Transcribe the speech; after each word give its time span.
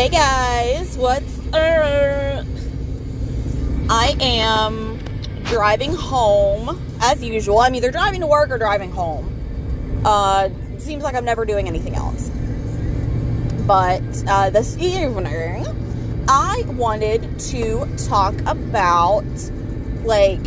Hey 0.00 0.08
guys, 0.08 0.96
what's 0.96 1.38
up? 1.52 2.46
I 3.90 4.16
am 4.18 4.98
driving 5.44 5.92
home 5.92 6.80
as 7.02 7.22
usual. 7.22 7.58
I'm 7.58 7.74
either 7.74 7.90
driving 7.90 8.22
to 8.22 8.26
work 8.26 8.48
or 8.48 8.56
driving 8.56 8.90
home. 8.90 10.02
Uh, 10.02 10.48
seems 10.78 11.02
like 11.02 11.14
I'm 11.14 11.26
never 11.26 11.44
doing 11.44 11.68
anything 11.68 11.96
else. 11.96 12.30
But 13.66 14.00
uh, 14.26 14.48
this 14.48 14.74
evening, 14.78 15.66
I 16.26 16.64
wanted 16.68 17.38
to 17.38 17.86
talk 18.08 18.40
about 18.46 19.26
like 20.04 20.40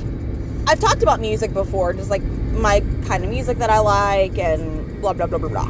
I've 0.66 0.80
talked 0.80 1.04
about 1.04 1.20
music 1.20 1.54
before, 1.54 1.94
just 1.94 2.10
like 2.10 2.24
my 2.24 2.80
kind 3.06 3.24
of 3.24 3.30
music 3.30 3.60
that 3.60 3.70
I 3.70 3.78
like 3.78 4.36
and 4.40 5.00
blah 5.00 5.14
blah 5.14 5.28
blah 5.28 5.38
blah 5.38 5.50
blah. 5.50 5.68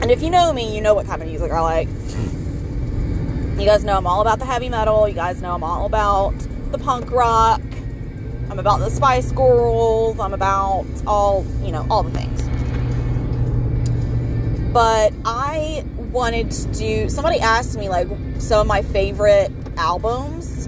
And 0.00 0.10
if 0.10 0.22
you 0.22 0.30
know 0.30 0.50
me, 0.50 0.74
you 0.74 0.80
know 0.80 0.94
what 0.94 1.04
kind 1.04 1.20
of 1.20 1.28
music 1.28 1.52
I 1.52 1.60
like. 1.60 1.88
You 3.58 3.64
guys 3.64 3.82
know 3.82 3.96
I'm 3.96 4.06
all 4.06 4.20
about 4.20 4.38
the 4.38 4.44
heavy 4.44 4.68
metal. 4.68 5.08
You 5.08 5.16
guys 5.16 5.42
know 5.42 5.52
I'm 5.52 5.64
all 5.64 5.84
about 5.84 6.32
the 6.70 6.78
punk 6.78 7.10
rock. 7.10 7.60
I'm 8.50 8.60
about 8.60 8.78
the 8.78 8.88
Spice 8.88 9.32
Girls. 9.32 10.20
I'm 10.20 10.32
about 10.32 10.86
all, 11.08 11.44
you 11.60 11.72
know, 11.72 11.84
all 11.90 12.04
the 12.04 12.16
things. 12.16 12.40
But 14.72 15.12
I 15.24 15.84
wanted 15.96 16.52
to 16.52 16.66
do, 16.68 17.10
somebody 17.10 17.40
asked 17.40 17.76
me, 17.76 17.88
like, 17.88 18.06
some 18.38 18.60
of 18.60 18.68
my 18.68 18.82
favorite 18.82 19.50
albums. 19.76 20.66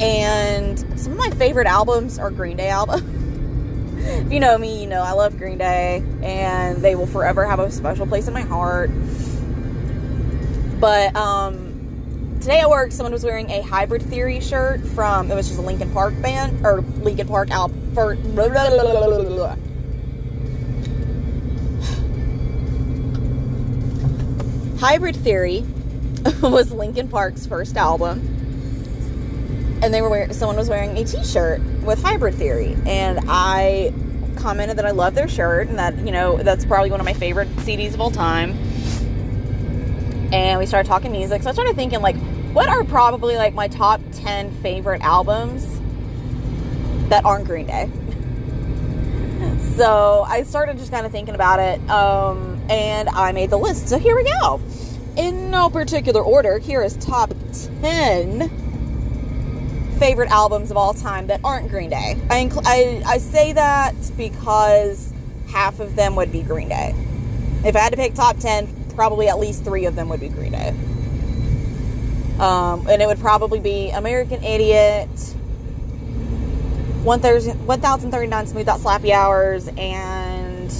And 0.00 0.76
some 0.98 1.12
of 1.12 1.18
my 1.18 1.30
favorite 1.30 1.68
albums 1.68 2.18
are 2.18 2.32
Green 2.32 2.56
Day 2.56 2.70
albums. 2.70 3.04
if 3.96 4.32
you 4.32 4.40
know 4.40 4.58
me, 4.58 4.82
you 4.82 4.88
know 4.88 5.02
I 5.02 5.12
love 5.12 5.38
Green 5.38 5.58
Day. 5.58 6.02
And 6.20 6.78
they 6.78 6.96
will 6.96 7.06
forever 7.06 7.46
have 7.46 7.60
a 7.60 7.70
special 7.70 8.08
place 8.08 8.26
in 8.26 8.34
my 8.34 8.42
heart. 8.42 8.90
But, 10.84 11.16
um, 11.16 12.36
today 12.42 12.60
at 12.60 12.68
work, 12.68 12.92
someone 12.92 13.14
was 13.14 13.24
wearing 13.24 13.48
a 13.48 13.62
Hybrid 13.62 14.02
Theory 14.02 14.38
shirt 14.40 14.82
from 14.88 15.30
it 15.30 15.34
was 15.34 15.48
just 15.48 15.58
a 15.58 15.62
Linkin 15.62 15.90
Park 15.94 16.12
band 16.20 16.62
or 16.62 16.82
Linkin 17.00 17.26
Park 17.26 17.50
album 17.50 17.80
blah, 17.94 18.14
blah, 18.14 18.48
blah, 18.50 19.56
Hybrid 24.78 25.16
Theory 25.16 25.64
was 26.42 26.70
Linkin 26.70 27.08
Park's 27.08 27.46
first 27.46 27.78
album, 27.78 28.18
and 29.82 29.94
they 29.94 30.02
were 30.02 30.10
wearing 30.10 30.34
someone 30.34 30.58
was 30.58 30.68
wearing 30.68 30.98
a 30.98 31.04
T-shirt 31.04 31.62
with 31.82 32.02
Hybrid 32.02 32.34
Theory, 32.34 32.76
and 32.84 33.20
I 33.26 33.94
commented 34.36 34.76
that 34.76 34.84
I 34.84 34.90
love 34.90 35.14
their 35.14 35.28
shirt 35.28 35.68
and 35.68 35.78
that 35.78 35.96
you 36.00 36.12
know 36.12 36.36
that's 36.42 36.66
probably 36.66 36.90
one 36.90 37.00
of 37.00 37.06
my 37.06 37.14
favorite 37.14 37.48
CDs 37.56 37.94
of 37.94 38.02
all 38.02 38.10
time. 38.10 38.63
And 40.34 40.58
we 40.58 40.66
started 40.66 40.88
talking 40.88 41.12
music, 41.12 41.44
so 41.44 41.50
I 41.50 41.52
started 41.52 41.76
thinking 41.76 42.02
like, 42.02 42.16
what 42.52 42.68
are 42.68 42.82
probably 42.82 43.36
like 43.36 43.54
my 43.54 43.68
top 43.68 44.00
ten 44.10 44.50
favorite 44.62 45.00
albums 45.00 45.64
that 47.08 47.24
aren't 47.24 47.44
Green 47.44 47.68
Day? 47.68 47.88
so 49.76 50.24
I 50.26 50.42
started 50.42 50.76
just 50.76 50.90
kind 50.90 51.06
of 51.06 51.12
thinking 51.12 51.36
about 51.36 51.60
it. 51.60 51.78
Um, 51.88 52.60
and 52.68 53.08
I 53.10 53.30
made 53.30 53.50
the 53.50 53.58
list. 53.58 53.88
So 53.88 53.96
here 53.96 54.16
we 54.16 54.24
go. 54.24 54.60
In 55.16 55.52
no 55.52 55.70
particular 55.70 56.20
order, 56.20 56.58
here 56.58 56.82
is 56.82 56.96
top 56.96 57.32
10 57.80 58.50
favorite 60.00 60.30
albums 60.30 60.72
of 60.72 60.76
all 60.76 60.94
time 60.94 61.28
that 61.28 61.38
aren't 61.44 61.68
Green 61.70 61.90
Day. 61.90 62.20
I, 62.28 62.44
inc- 62.44 62.60
I, 62.66 63.04
I 63.06 63.18
say 63.18 63.52
that 63.52 63.94
because 64.16 65.12
half 65.46 65.78
of 65.78 65.94
them 65.94 66.16
would 66.16 66.32
be 66.32 66.42
Green 66.42 66.70
Day. 66.70 66.92
If 67.64 67.76
I 67.76 67.78
had 67.78 67.92
to 67.92 67.96
pick 67.96 68.14
top 68.14 68.38
10, 68.38 68.73
probably 68.94 69.28
at 69.28 69.38
least 69.38 69.64
three 69.64 69.86
of 69.86 69.94
them 69.96 70.08
would 70.08 70.20
be 70.20 70.28
Green 70.28 70.52
Day. 70.52 70.74
Um, 72.38 72.86
and 72.88 73.00
it 73.00 73.06
would 73.06 73.20
probably 73.20 73.60
be 73.60 73.90
American 73.90 74.42
Idiot, 74.42 75.08
1039 77.04 78.46
Smooth 78.46 78.68
Out 78.68 78.80
Slappy 78.80 79.10
Hours, 79.10 79.68
and 79.76 80.72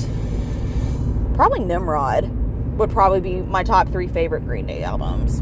probably 1.35 1.61
Nimrod 1.61 2.31
would 2.79 2.91
probably 2.91 3.21
be 3.21 3.41
my 3.41 3.63
top 3.63 3.89
three 3.89 4.09
favorite 4.09 4.45
Green 4.45 4.67
Day 4.67 4.83
albums. 4.83 5.41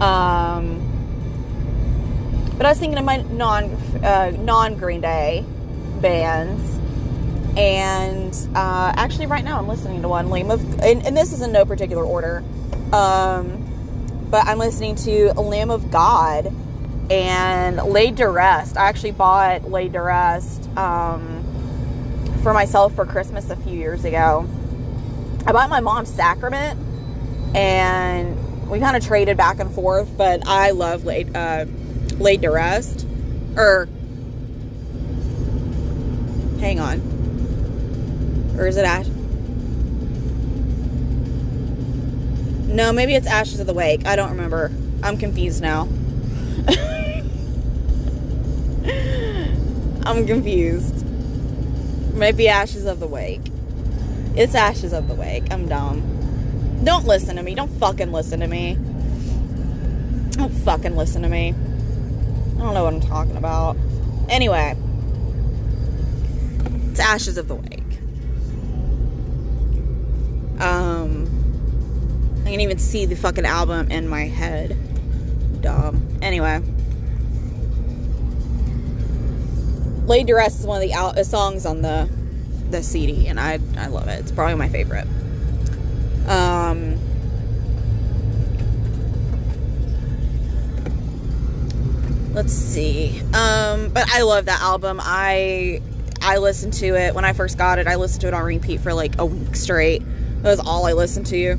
Um, 0.00 0.86
but 2.56 2.66
I 2.66 2.70
was 2.70 2.78
thinking 2.78 2.98
of 2.98 3.04
my 3.04 3.18
non 3.18 3.64
uh, 4.02 4.32
non 4.38 4.76
Green 4.76 5.00
Day 5.00 5.44
bands, 6.00 6.69
and 7.56 8.34
uh, 8.54 8.92
actually, 8.96 9.26
right 9.26 9.44
now 9.44 9.58
I'm 9.58 9.68
listening 9.68 10.02
to 10.02 10.08
one. 10.08 10.30
Lamb 10.30 10.50
of, 10.50 10.60
and, 10.80 11.04
and 11.06 11.16
this 11.16 11.32
is 11.32 11.42
in 11.42 11.52
no 11.52 11.64
particular 11.64 12.04
order. 12.04 12.44
Um, 12.92 13.66
but 14.30 14.46
I'm 14.46 14.58
listening 14.58 14.94
to 14.96 15.32
Lamb 15.32 15.70
of 15.70 15.90
God 15.90 16.52
and 17.10 17.76
Laid 17.76 18.18
to 18.18 18.26
Rest. 18.26 18.76
I 18.76 18.88
actually 18.88 19.12
bought 19.12 19.70
Laid 19.70 19.92
to 19.94 20.00
Rest. 20.00 20.68
Um, 20.76 21.40
for 22.42 22.54
myself 22.54 22.94
for 22.94 23.04
Christmas 23.04 23.50
a 23.50 23.56
few 23.56 23.76
years 23.76 24.04
ago. 24.04 24.48
I 25.46 25.52
bought 25.52 25.70
my 25.70 25.80
mom's 25.80 26.12
sacrament 26.12 26.78
and 27.54 28.68
we 28.68 28.78
kind 28.78 28.96
of 28.96 29.04
traded 29.04 29.36
back 29.36 29.58
and 29.58 29.70
forth, 29.72 30.08
but 30.16 30.46
I 30.46 30.70
love 30.70 31.04
laid 31.04 31.34
uh, 31.36 31.66
laid 32.18 32.42
to 32.42 32.48
rest. 32.48 33.06
Or 33.56 33.88
hang 36.60 36.78
on, 36.78 37.00
or 38.60 38.66
is 38.66 38.76
it 38.76 38.84
ash? 38.84 39.06
No, 42.68 42.92
maybe 42.92 43.14
it's 43.14 43.26
Ashes 43.26 43.58
of 43.58 43.66
the 43.66 43.72
Wake. 43.72 44.06
I 44.06 44.16
don't 44.16 44.30
remember. 44.30 44.70
I'm 45.02 45.16
confused 45.16 45.62
now. 45.62 45.82
I'm 50.04 50.26
confused. 50.26 51.06
Maybe 52.14 52.48
Ashes 52.48 52.84
of 52.84 53.00
the 53.00 53.06
Wake. 53.06 53.40
It's 54.36 54.54
Ashes 54.54 54.92
of 54.92 55.08
the 55.08 55.14
Wake. 55.14 55.50
I'm 55.50 55.66
dumb. 55.66 56.82
Don't 56.84 57.06
listen 57.06 57.36
to 57.36 57.42
me. 57.42 57.54
Don't 57.54 57.72
fucking 57.78 58.12
listen 58.12 58.40
to 58.40 58.46
me. 58.46 58.74
Don't 60.32 60.52
fucking 60.52 60.96
listen 60.96 61.22
to 61.22 61.28
me. 61.28 61.48
I 61.48 62.58
don't 62.58 62.74
know 62.74 62.84
what 62.84 62.92
I'm 62.92 63.00
talking 63.00 63.36
about. 63.36 63.76
Anyway, 64.28 64.76
it's 66.90 67.00
Ashes 67.00 67.38
of 67.38 67.48
the 67.48 67.54
Wake. 67.54 67.79
Um, 70.60 71.26
I 72.44 72.50
can 72.50 72.60
even 72.60 72.78
see 72.78 73.06
the 73.06 73.16
fucking 73.16 73.46
album 73.46 73.90
in 73.90 74.08
my 74.08 74.24
head. 74.24 74.76
Dumb. 75.62 76.18
Anyway. 76.22 76.60
Laid 80.06 80.26
to 80.26 80.34
Rest 80.34 80.60
is 80.60 80.66
one 80.66 80.82
of 80.82 80.88
the 80.88 80.92
al- 80.92 81.18
uh, 81.18 81.22
songs 81.22 81.64
on 81.64 81.82
the 81.82 82.08
the 82.70 82.82
CD, 82.82 83.26
and 83.28 83.38
I 83.38 83.58
I 83.76 83.86
love 83.86 84.08
it. 84.08 84.20
It's 84.20 84.32
probably 84.32 84.54
my 84.56 84.68
favorite. 84.68 85.06
Um, 86.26 86.98
let's 92.32 92.52
see. 92.52 93.20
Um, 93.34 93.88
but 93.90 94.08
I 94.12 94.22
love 94.22 94.46
that 94.46 94.60
album. 94.60 95.00
I 95.02 95.80
I 96.20 96.38
listened 96.38 96.72
to 96.74 96.86
it 96.96 97.14
when 97.14 97.24
I 97.24 97.32
first 97.32 97.56
got 97.56 97.78
it. 97.78 97.86
I 97.86 97.96
listened 97.96 98.22
to 98.22 98.28
it 98.28 98.34
on 98.34 98.42
repeat 98.42 98.80
for 98.80 98.92
like 98.92 99.18
a 99.18 99.26
week 99.26 99.54
straight. 99.56 100.02
That 100.42 100.50
was 100.50 100.60
all 100.60 100.86
I 100.86 100.92
listened 100.92 101.26
to. 101.26 101.52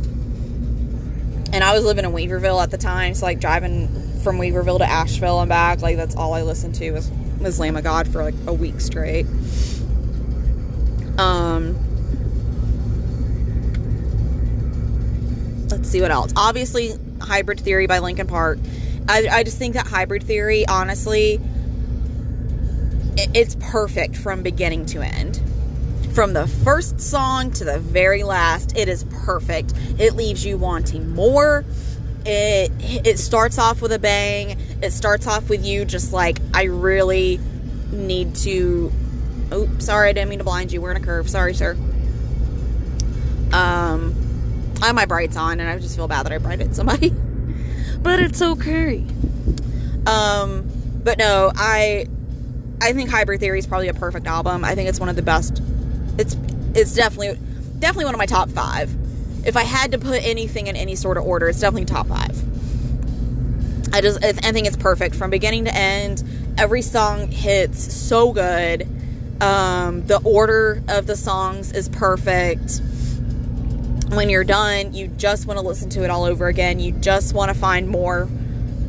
And 1.54 1.64
I 1.64 1.74
was 1.74 1.84
living 1.84 2.06
in 2.06 2.12
Weaverville 2.12 2.64
at 2.64 2.72
the 2.72 2.78
time, 2.78 3.14
so 3.14 3.26
like 3.26 3.40
driving 3.40 3.90
from 4.24 4.38
Weaverville 4.38 4.78
to 4.80 4.86
Asheville 4.86 5.42
and 5.42 5.50
back, 5.50 5.82
like 5.82 5.98
that's 5.98 6.16
all 6.16 6.34
I 6.34 6.44
listened 6.44 6.76
to 6.76 6.92
was 6.92 7.12
was 7.40 7.60
Lamb 7.60 7.76
of 7.76 7.84
God 7.84 8.08
for 8.08 8.24
like 8.24 8.36
a 8.48 8.54
week 8.54 8.80
straight. 8.80 9.26
Um, 11.18 11.76
let's 15.70 15.90
see 15.90 16.02
what 16.02 16.12
else. 16.12 16.32
Obviously, 16.36 16.94
Hybrid 17.20 17.60
Theory 17.60 17.88
by 17.88 18.00
Linkin 18.00 18.28
Park. 18.28 18.60
I, 19.10 19.28
I 19.28 19.44
just 19.44 19.58
think 19.58 19.74
that 19.74 19.88
Hybrid 19.88 20.24
Theory, 20.24 20.68
honestly, 20.68 21.40
it, 23.18 23.30
it's 23.34 23.56
perfect 23.60 24.16
from 24.16 24.44
beginning 24.44 24.86
to 24.88 25.02
end. 25.02 25.42
From 26.14 26.34
the 26.34 26.48
first 26.48 27.00
song 27.00 27.52
to 27.52 27.64
the 27.64 27.80
very 27.80 28.24
last, 28.24 28.78
it 28.78 28.90
is 28.90 29.06
perfect. 29.26 29.74
It 29.98 30.16
leaves 30.16 30.46
you 30.46 30.58
wanting 30.58 31.10
more. 31.16 31.64
It 32.26 32.72
it 33.06 33.18
starts 33.18 33.58
off 33.58 33.82
with 33.82 33.92
a 33.92 34.00
bang. 34.00 34.60
It 34.82 34.92
starts 34.92 35.26
off 35.26 35.50
with 35.50 35.66
you 35.66 35.86
just 35.86 36.14
like 36.14 36.40
I 36.54 36.64
really 36.64 37.40
need 37.92 38.36
to 38.38 38.92
Oh, 39.52 39.70
sorry, 39.80 40.10
I 40.10 40.14
didn't 40.14 40.30
mean 40.30 40.40
to 40.40 40.46
blind 40.46 40.72
you. 40.72 40.80
We're 40.80 40.92
in 40.92 40.98
a 40.98 41.06
curve. 41.06 41.30
Sorry, 41.30 41.54
sir. 41.54 41.74
Um, 43.52 44.16
I 44.82 44.88
have 44.88 44.96
my 44.96 45.06
brights 45.06 45.36
on, 45.36 45.60
and 45.60 45.70
I 45.70 45.78
just 45.78 45.96
feel 45.98 46.08
bad 46.08 46.26
that 46.26 46.32
I 46.32 46.38
brighted 46.38 46.74
somebody. 46.74 47.10
but 48.02 48.22
it's 48.22 48.42
okay. 48.42 49.04
Um, 50.08 50.70
but 51.04 51.18
no, 51.18 51.52
I, 51.54 52.08
I 52.82 52.94
think 52.94 53.10
Hybrid 53.10 53.42
Theory 53.42 53.60
is 53.60 53.68
probably 53.68 53.90
a 53.90 53.94
perfect 53.94 54.26
album. 54.26 54.64
I 54.64 54.74
think 54.74 54.88
it's 54.88 55.02
one 55.02 55.10
of 55.10 55.18
the 55.18 55.22
best. 55.22 55.62
It's, 56.18 56.36
it's 56.76 56.94
definitely, 56.94 57.40
definitely 57.80 58.06
one 58.06 58.14
of 58.14 58.20
my 58.20 58.26
top 58.26 58.50
five. 58.50 58.96
if 59.46 59.58
I 59.58 59.64
had 59.64 59.92
to 59.92 59.98
put 59.98 60.24
anything 60.24 60.68
in 60.68 60.76
any 60.76 60.96
sort 60.96 61.18
of 61.18 61.24
order, 61.24 61.50
it's 61.50 61.60
definitely 61.60 61.86
top 61.86 62.08
five. 62.08 62.38
I 63.94 64.00
just 64.00 64.24
I 64.24 64.32
think 64.32 64.68
it's 64.68 64.78
perfect 64.78 65.16
from 65.16 65.30
beginning 65.32 65.66
to 65.66 65.76
end. 65.76 66.24
Every 66.58 66.82
song 66.82 67.30
hits 67.30 67.94
so 67.94 68.32
good. 68.32 68.88
Um, 69.42 70.06
the 70.06 70.22
order 70.24 70.82
of 70.88 71.08
the 71.08 71.18
songs 71.18 71.74
is 71.74 71.90
perfect. 71.90 72.82
When 74.10 74.30
you're 74.30 74.44
done, 74.46 74.94
you 74.94 75.08
just 75.08 75.46
want 75.46 75.60
to 75.60 75.66
listen 75.66 75.90
to 75.92 76.04
it 76.04 76.10
all 76.10 76.24
over 76.24 76.48
again. 76.48 76.80
You 76.80 76.94
just 76.94 77.34
want 77.34 77.52
to 77.52 77.58
find 77.58 77.90
more. 77.90 78.30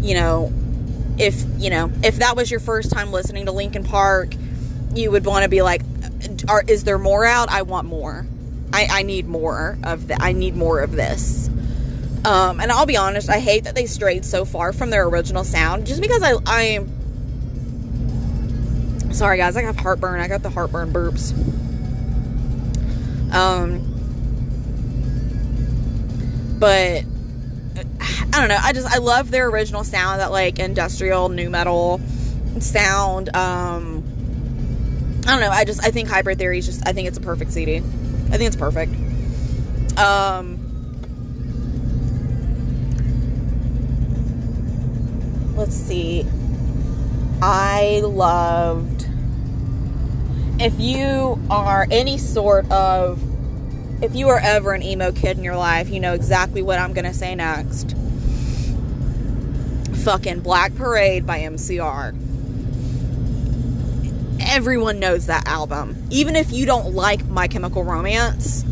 You 0.00 0.14
know, 0.14 0.52
if 1.18 1.42
you 1.58 1.70
know 1.70 1.90
if 2.04 2.16
that 2.16 2.36
was 2.36 2.50
your 2.50 2.60
first 2.60 2.92
time 2.92 3.10
listening 3.10 3.46
to 3.46 3.52
Linkin 3.52 3.84
Park, 3.84 4.34
you 4.94 5.10
would 5.10 5.24
want 5.24 5.42
to 5.42 5.48
be 5.48 5.62
like, 5.62 5.82
"Are 6.52 6.62
is 6.66 6.84
there 6.84 6.98
more 6.98 7.24
out? 7.24 7.50
I 7.50 7.62
want 7.62 7.86
more. 7.86 8.26
I, 8.74 8.86
I 8.90 9.02
need 9.02 9.26
more 9.26 9.78
of 9.82 10.08
that. 10.08 10.22
I 10.22 10.32
need 10.32 10.54
more 10.54 10.80
of 10.80 10.92
this." 10.92 11.48
Um, 12.24 12.60
and 12.60 12.70
I'll 12.70 12.86
be 12.86 12.96
honest, 12.96 13.28
I 13.28 13.40
hate 13.40 13.64
that 13.64 13.74
they 13.74 13.86
strayed 13.86 14.24
so 14.24 14.44
far 14.44 14.72
from 14.72 14.90
their 14.90 15.08
original 15.08 15.42
sound 15.42 15.86
just 15.86 16.00
because 16.00 16.22
I, 16.22 16.34
I 16.46 16.86
sorry 19.12 19.38
guys, 19.38 19.56
I 19.56 19.62
have 19.62 19.76
heartburn. 19.76 20.20
I 20.20 20.28
got 20.28 20.42
the 20.42 20.50
heartburn 20.50 20.92
burps. 20.92 21.32
Um, 23.32 23.88
but 26.58 27.04
I 28.32 28.40
don't 28.40 28.48
know. 28.48 28.58
I 28.60 28.72
just 28.72 28.86
I 28.86 28.98
love 28.98 29.30
their 29.30 29.48
original 29.48 29.84
sound, 29.84 30.20
that 30.20 30.30
like 30.30 30.58
industrial 30.58 31.28
nu 31.28 31.50
metal 31.50 32.00
sound. 32.60 33.34
Um, 33.34 34.01
I 35.26 35.30
don't 35.30 35.40
know. 35.40 35.50
I 35.50 35.64
just 35.64 35.84
I 35.84 35.90
think 35.90 36.08
Hybrid 36.08 36.38
Theory 36.38 36.58
is 36.58 36.66
just 36.66 36.86
I 36.86 36.92
think 36.92 37.06
it's 37.08 37.18
a 37.18 37.20
perfect 37.20 37.52
CD. 37.52 37.76
I 37.76 38.38
think 38.38 38.42
it's 38.42 38.56
perfect. 38.56 38.92
Um, 39.96 40.58
let's 45.54 45.74
see. 45.74 46.26
I 47.40 48.00
loved. 48.04 49.06
If 50.58 50.78
you 50.78 51.40
are 51.50 51.86
any 51.90 52.18
sort 52.18 52.70
of. 52.70 53.20
If 54.02 54.16
you 54.16 54.30
are 54.30 54.40
ever 54.40 54.72
an 54.72 54.82
emo 54.82 55.12
kid 55.12 55.38
in 55.38 55.44
your 55.44 55.56
life, 55.56 55.88
you 55.88 56.00
know 56.00 56.14
exactly 56.14 56.60
what 56.60 56.80
I'm 56.80 56.92
going 56.92 57.04
to 57.04 57.14
say 57.14 57.36
next. 57.36 57.94
Fucking 60.02 60.40
Black 60.40 60.74
Parade 60.74 61.24
by 61.24 61.38
MCR. 61.40 62.31
Everyone 64.46 64.98
knows 64.98 65.26
that 65.26 65.46
album. 65.46 66.06
Even 66.10 66.36
if 66.36 66.52
you 66.52 66.66
don't 66.66 66.94
like 66.94 67.24
My 67.26 67.48
Chemical 67.48 67.84
Romance, 67.84 68.64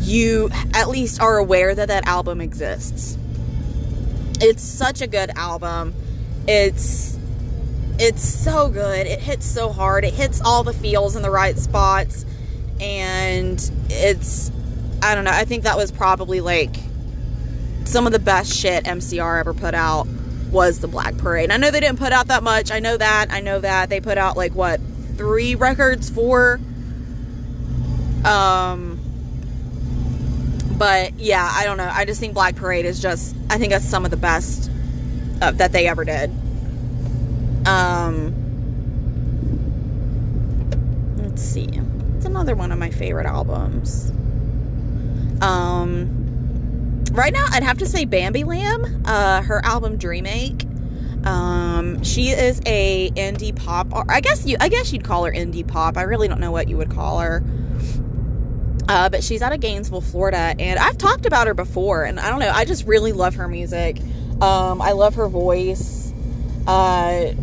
you 0.00 0.50
at 0.74 0.88
least 0.88 1.20
are 1.20 1.38
aware 1.38 1.74
that 1.74 1.88
that 1.88 2.06
album 2.06 2.40
exists 2.40 3.18
it's 4.40 4.62
such 4.62 5.00
a 5.00 5.06
good 5.06 5.30
album. 5.36 5.94
It's 6.46 7.18
it's 7.98 8.22
so 8.22 8.68
good. 8.68 9.06
It 9.06 9.20
hits 9.20 9.44
so 9.44 9.70
hard. 9.72 10.04
It 10.04 10.14
hits 10.14 10.40
all 10.40 10.62
the 10.62 10.72
feels 10.72 11.16
in 11.16 11.22
the 11.22 11.30
right 11.30 11.58
spots. 11.58 12.24
And 12.80 13.58
it's 13.88 14.50
I 15.02 15.14
don't 15.14 15.24
know. 15.24 15.32
I 15.32 15.44
think 15.44 15.64
that 15.64 15.76
was 15.76 15.90
probably 15.90 16.40
like 16.40 16.76
some 17.84 18.06
of 18.06 18.12
the 18.12 18.18
best 18.18 18.52
shit 18.52 18.84
MCR 18.84 19.40
ever 19.40 19.54
put 19.54 19.74
out 19.74 20.06
was 20.50 20.80
the 20.80 20.88
Black 20.88 21.16
Parade. 21.18 21.50
I 21.50 21.56
know 21.56 21.70
they 21.70 21.80
didn't 21.80 21.98
put 21.98 22.12
out 22.12 22.28
that 22.28 22.42
much. 22.42 22.70
I 22.70 22.80
know 22.80 22.96
that. 22.96 23.26
I 23.30 23.40
know 23.40 23.60
that 23.60 23.88
they 23.90 24.00
put 24.00 24.18
out 24.18 24.36
like 24.36 24.54
what 24.54 24.80
three 25.16 25.54
records 25.56 26.08
for 26.08 26.60
um 28.24 29.00
but 30.78 31.18
yeah, 31.18 31.50
I 31.52 31.64
don't 31.64 31.76
know. 31.76 31.90
I 31.92 32.04
just 32.04 32.20
think 32.20 32.34
Black 32.34 32.54
Parade 32.54 32.84
is 32.84 33.02
just, 33.02 33.34
I 33.50 33.58
think 33.58 33.72
that's 33.72 33.84
some 33.84 34.04
of 34.04 34.12
the 34.12 34.16
best 34.16 34.70
uh, 35.42 35.50
that 35.52 35.72
they 35.72 35.88
ever 35.88 36.04
did. 36.04 36.30
Um, 37.66 38.32
let's 41.18 41.42
see. 41.42 41.68
It's 42.16 42.26
another 42.26 42.54
one 42.54 42.70
of 42.70 42.78
my 42.78 42.90
favorite 42.90 43.26
albums. 43.26 44.12
Um, 45.40 46.17
right 47.18 47.32
now, 47.32 47.46
I'd 47.50 47.64
have 47.64 47.78
to 47.78 47.86
say 47.86 48.04
Bambi 48.04 48.44
Lamb. 48.44 49.02
Uh, 49.04 49.42
her 49.42 49.64
album 49.64 49.98
Dreamake. 49.98 50.64
Um, 51.26 52.02
she 52.04 52.28
is 52.28 52.60
a 52.64 53.10
indie 53.10 53.54
pop. 53.54 53.92
Or 53.92 54.04
I 54.08 54.20
guess 54.20 54.46
you. 54.46 54.56
I 54.60 54.68
guess 54.68 54.92
you'd 54.92 55.04
call 55.04 55.24
her 55.24 55.32
indie 55.32 55.66
pop. 55.66 55.96
I 55.96 56.02
really 56.02 56.28
don't 56.28 56.40
know 56.40 56.52
what 56.52 56.68
you 56.68 56.76
would 56.76 56.90
call 56.90 57.18
her. 57.18 57.42
Uh, 58.88 59.10
but 59.10 59.22
she's 59.22 59.42
out 59.42 59.52
of 59.52 59.60
Gainesville, 59.60 60.00
Florida, 60.00 60.54
and 60.58 60.78
I've 60.78 60.96
talked 60.96 61.26
about 61.26 61.46
her 61.46 61.52
before, 61.52 62.04
and 62.04 62.18
I 62.18 62.30
don't 62.30 62.38
know, 62.38 62.50
I 62.50 62.64
just 62.64 62.86
really 62.86 63.12
love 63.12 63.34
her 63.34 63.46
music. 63.46 64.00
Um, 64.40 64.80
I 64.80 64.92
love 64.92 65.16
her 65.16 65.28
voice. 65.28 66.10
Uh, 66.66 67.34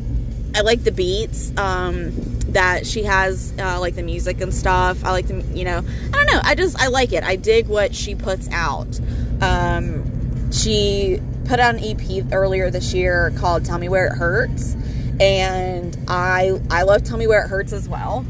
I 0.56 0.62
like 0.63 0.83
the 0.83 0.92
beats 0.92 1.56
um, 1.56 2.13
that 2.48 2.88
she 2.88 3.04
has, 3.04 3.54
uh, 3.60 3.80
like 3.80 3.94
the 3.94 4.01
music 4.01 4.42
and 4.42 4.51
stuff. 4.51 5.06
I 5.06 5.12
like 5.12 5.28
the, 5.28 5.44
you 5.54 5.66
know, 5.66 5.78
I 5.78 6.12
don't 6.12 6.25
know. 6.25 6.39
I 6.42 6.56
just 6.56 6.81
I 6.81 6.88
like 6.88 7.13
it. 7.13 7.24
I 7.24 7.36
dig 7.36 7.68
what 7.68 7.94
she 7.94 8.16
puts 8.16 8.50
out. 8.50 9.00
Um, 9.45 10.51
she 10.51 11.21
put 11.45 11.59
out 11.59 11.75
an 11.75 11.83
EP 11.83 12.25
earlier 12.31 12.71
this 12.71 12.94
year 12.94 13.31
called 13.38 13.65
"Tell 13.65 13.77
Me 13.77 13.89
Where 13.89 14.07
It 14.07 14.18
Hurts," 14.18 14.75
and 15.19 15.97
I 16.07 16.59
I 16.69 16.83
love 16.83 17.03
"Tell 17.03 17.18
Me 17.18 17.27
Where 17.27 17.44
It 17.45 17.50
Hurts" 17.50 17.74
as 17.74 17.88
well. 17.88 18.25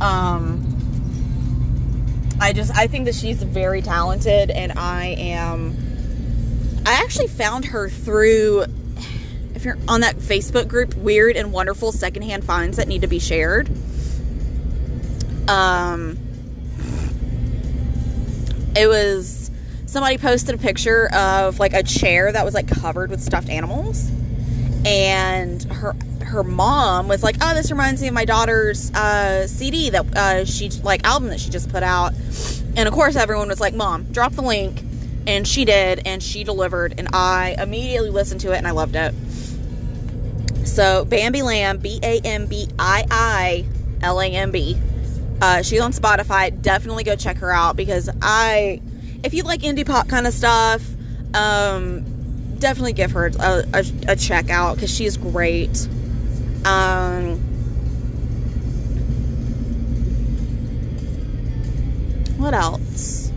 Um, 0.00 0.72
I 2.42 2.52
just 2.52 2.76
I 2.76 2.88
think 2.88 3.04
that 3.04 3.14
she's 3.14 3.40
very 3.40 3.82
talented 3.82 4.50
and 4.50 4.72
I 4.72 5.14
am 5.16 5.76
I 6.84 6.94
actually 6.94 7.28
found 7.28 7.66
her 7.66 7.88
through 7.88 8.64
if 9.54 9.64
you're 9.64 9.78
on 9.86 10.00
that 10.00 10.16
Facebook 10.16 10.66
group 10.66 10.92
weird 10.96 11.36
and 11.36 11.52
wonderful 11.52 11.92
secondhand 11.92 12.42
finds 12.42 12.78
that 12.78 12.88
need 12.88 13.02
to 13.02 13.06
be 13.06 13.20
shared. 13.20 13.68
Um 15.48 16.18
it 18.74 18.88
was 18.88 19.31
somebody 19.92 20.16
posted 20.16 20.54
a 20.54 20.58
picture 20.58 21.12
of 21.14 21.58
like 21.58 21.74
a 21.74 21.82
chair 21.82 22.32
that 22.32 22.44
was 22.44 22.54
like 22.54 22.66
covered 22.66 23.10
with 23.10 23.20
stuffed 23.20 23.50
animals 23.50 24.10
and 24.84 25.62
her 25.64 25.94
her 26.20 26.42
mom 26.42 27.08
was 27.08 27.22
like, 27.22 27.36
"Oh, 27.40 27.54
this 27.54 27.70
reminds 27.70 28.00
me 28.00 28.08
of 28.08 28.14
my 28.14 28.24
daughter's 28.24 28.90
uh, 28.92 29.46
CD 29.46 29.90
that 29.90 30.16
uh, 30.16 30.44
she 30.44 30.70
like 30.82 31.04
album 31.04 31.28
that 31.28 31.40
she 31.40 31.50
just 31.50 31.70
put 31.70 31.82
out." 31.82 32.14
And 32.74 32.88
of 32.88 32.94
course, 32.94 33.16
everyone 33.16 33.48
was 33.48 33.60
like, 33.60 33.74
"Mom, 33.74 34.04
drop 34.04 34.32
the 34.32 34.42
link," 34.42 34.82
and 35.26 35.46
she 35.46 35.64
did, 35.64 36.02
and 36.06 36.22
she 36.22 36.42
delivered, 36.42 36.94
and 36.98 37.08
I 37.12 37.54
immediately 37.58 38.10
listened 38.10 38.40
to 38.40 38.52
it 38.52 38.56
and 38.56 38.66
I 38.66 38.70
loved 38.70 38.96
it. 38.96 39.14
So 40.66 41.04
bambi 41.04 41.42
lamb 41.42 41.78
B 41.78 42.00
A 42.02 42.20
M 42.20 42.46
B 42.46 42.68
I 42.78 43.04
I 43.10 43.64
L 44.02 44.20
A 44.20 44.26
M 44.26 44.50
B. 44.50 44.76
Uh, 45.40 45.62
she's 45.62 45.80
on 45.80 45.92
Spotify. 45.92 46.60
Definitely 46.62 47.04
go 47.04 47.16
check 47.16 47.36
her 47.38 47.52
out 47.52 47.76
because 47.76 48.08
I, 48.22 48.80
if 49.24 49.34
you 49.34 49.42
like 49.42 49.60
indie 49.60 49.86
pop 49.86 50.08
kind 50.08 50.26
of 50.26 50.34
stuff, 50.34 50.82
um, 51.34 52.04
definitely 52.58 52.92
give 52.92 53.12
her 53.12 53.26
a, 53.38 53.64
a, 53.72 53.84
a 54.08 54.16
check 54.16 54.50
out 54.50 54.76
because 54.76 54.94
she's 54.94 55.16
great. 55.16 55.88
Um, 56.64 57.38
what 62.36 62.54
else? 62.54 63.30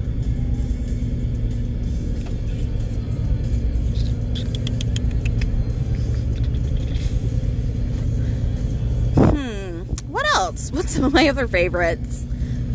Hmm. 9.15 9.82
What 10.12 10.25
else? 10.36 10.72
What's 10.74 10.96
some 10.96 11.06
of 11.06 11.13
my 11.13 11.30
other 11.30 11.48
favorites? 11.48 12.25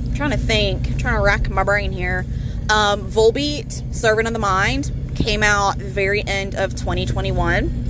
I'm 0.06 0.14
trying 0.14 0.30
to 0.30 0.36
think. 0.36 0.86
I'm 0.88 0.98
trying 0.98 1.14
to 1.16 1.22
rack 1.22 1.48
my 1.50 1.64
brain 1.64 1.92
here. 1.92 2.24
Um, 2.70 3.10
Volbeat, 3.10 3.94
Servant 3.94 4.28
of 4.28 4.32
the 4.32 4.38
Mind, 4.38 4.92
came 5.16 5.42
out 5.42 5.76
very 5.76 6.24
end 6.26 6.54
of 6.54 6.76
2021 6.76 7.88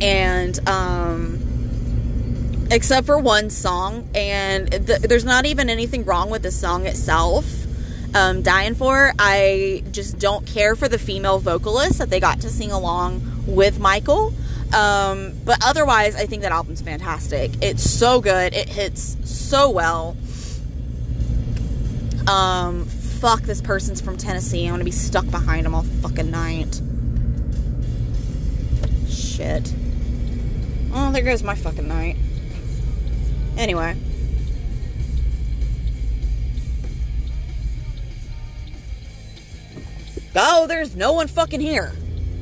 and 0.00 0.68
um, 0.68 2.66
except 2.70 3.06
for 3.06 3.18
one 3.18 3.50
song, 3.50 4.08
and 4.14 4.70
th- 4.70 5.00
there's 5.00 5.24
not 5.24 5.46
even 5.46 5.70
anything 5.70 6.04
wrong 6.04 6.30
with 6.30 6.42
the 6.42 6.50
song 6.50 6.86
itself. 6.86 7.44
Um, 8.14 8.42
Dagen 8.42 8.74
Før, 8.74 9.12
I 9.18 9.82
just 9.90 10.18
don't 10.18 10.46
care 10.46 10.76
for 10.76 10.88
the 10.88 10.98
female 10.98 11.38
vocalist 11.38 11.98
that 11.98 12.10
they 12.10 12.20
got 12.20 12.40
to 12.42 12.50
sing 12.50 12.70
along 12.70 13.22
with 13.46 13.80
Michael. 13.80 14.32
Um, 14.74 15.32
but 15.44 15.58
otherwise, 15.64 16.16
I 16.16 16.26
think 16.26 16.42
that 16.42 16.52
album's 16.52 16.80
fantastic. 16.80 17.52
It's 17.62 17.88
so 17.88 18.20
good. 18.20 18.54
It 18.54 18.68
hits 18.68 19.16
so 19.24 19.70
well. 19.70 20.16
Um, 22.26 22.88
fuck, 23.24 23.40
this 23.40 23.62
person's 23.62 24.02
from 24.02 24.18
Tennessee. 24.18 24.66
I'm 24.66 24.74
gonna 24.74 24.84
be 24.84 24.90
stuck 24.90 25.26
behind 25.30 25.64
him 25.64 25.74
all 25.74 25.84
fucking 26.02 26.30
night. 26.30 26.78
Shit. 29.08 29.72
Oh, 30.92 31.10
there 31.10 31.22
goes 31.22 31.42
my 31.42 31.54
fucking 31.54 31.88
night. 31.88 32.18
Anyway. 33.56 33.96
oh, 40.36 40.66
there's 40.66 40.94
no 40.94 41.14
one 41.14 41.26
fucking 41.26 41.60
here. 41.60 41.92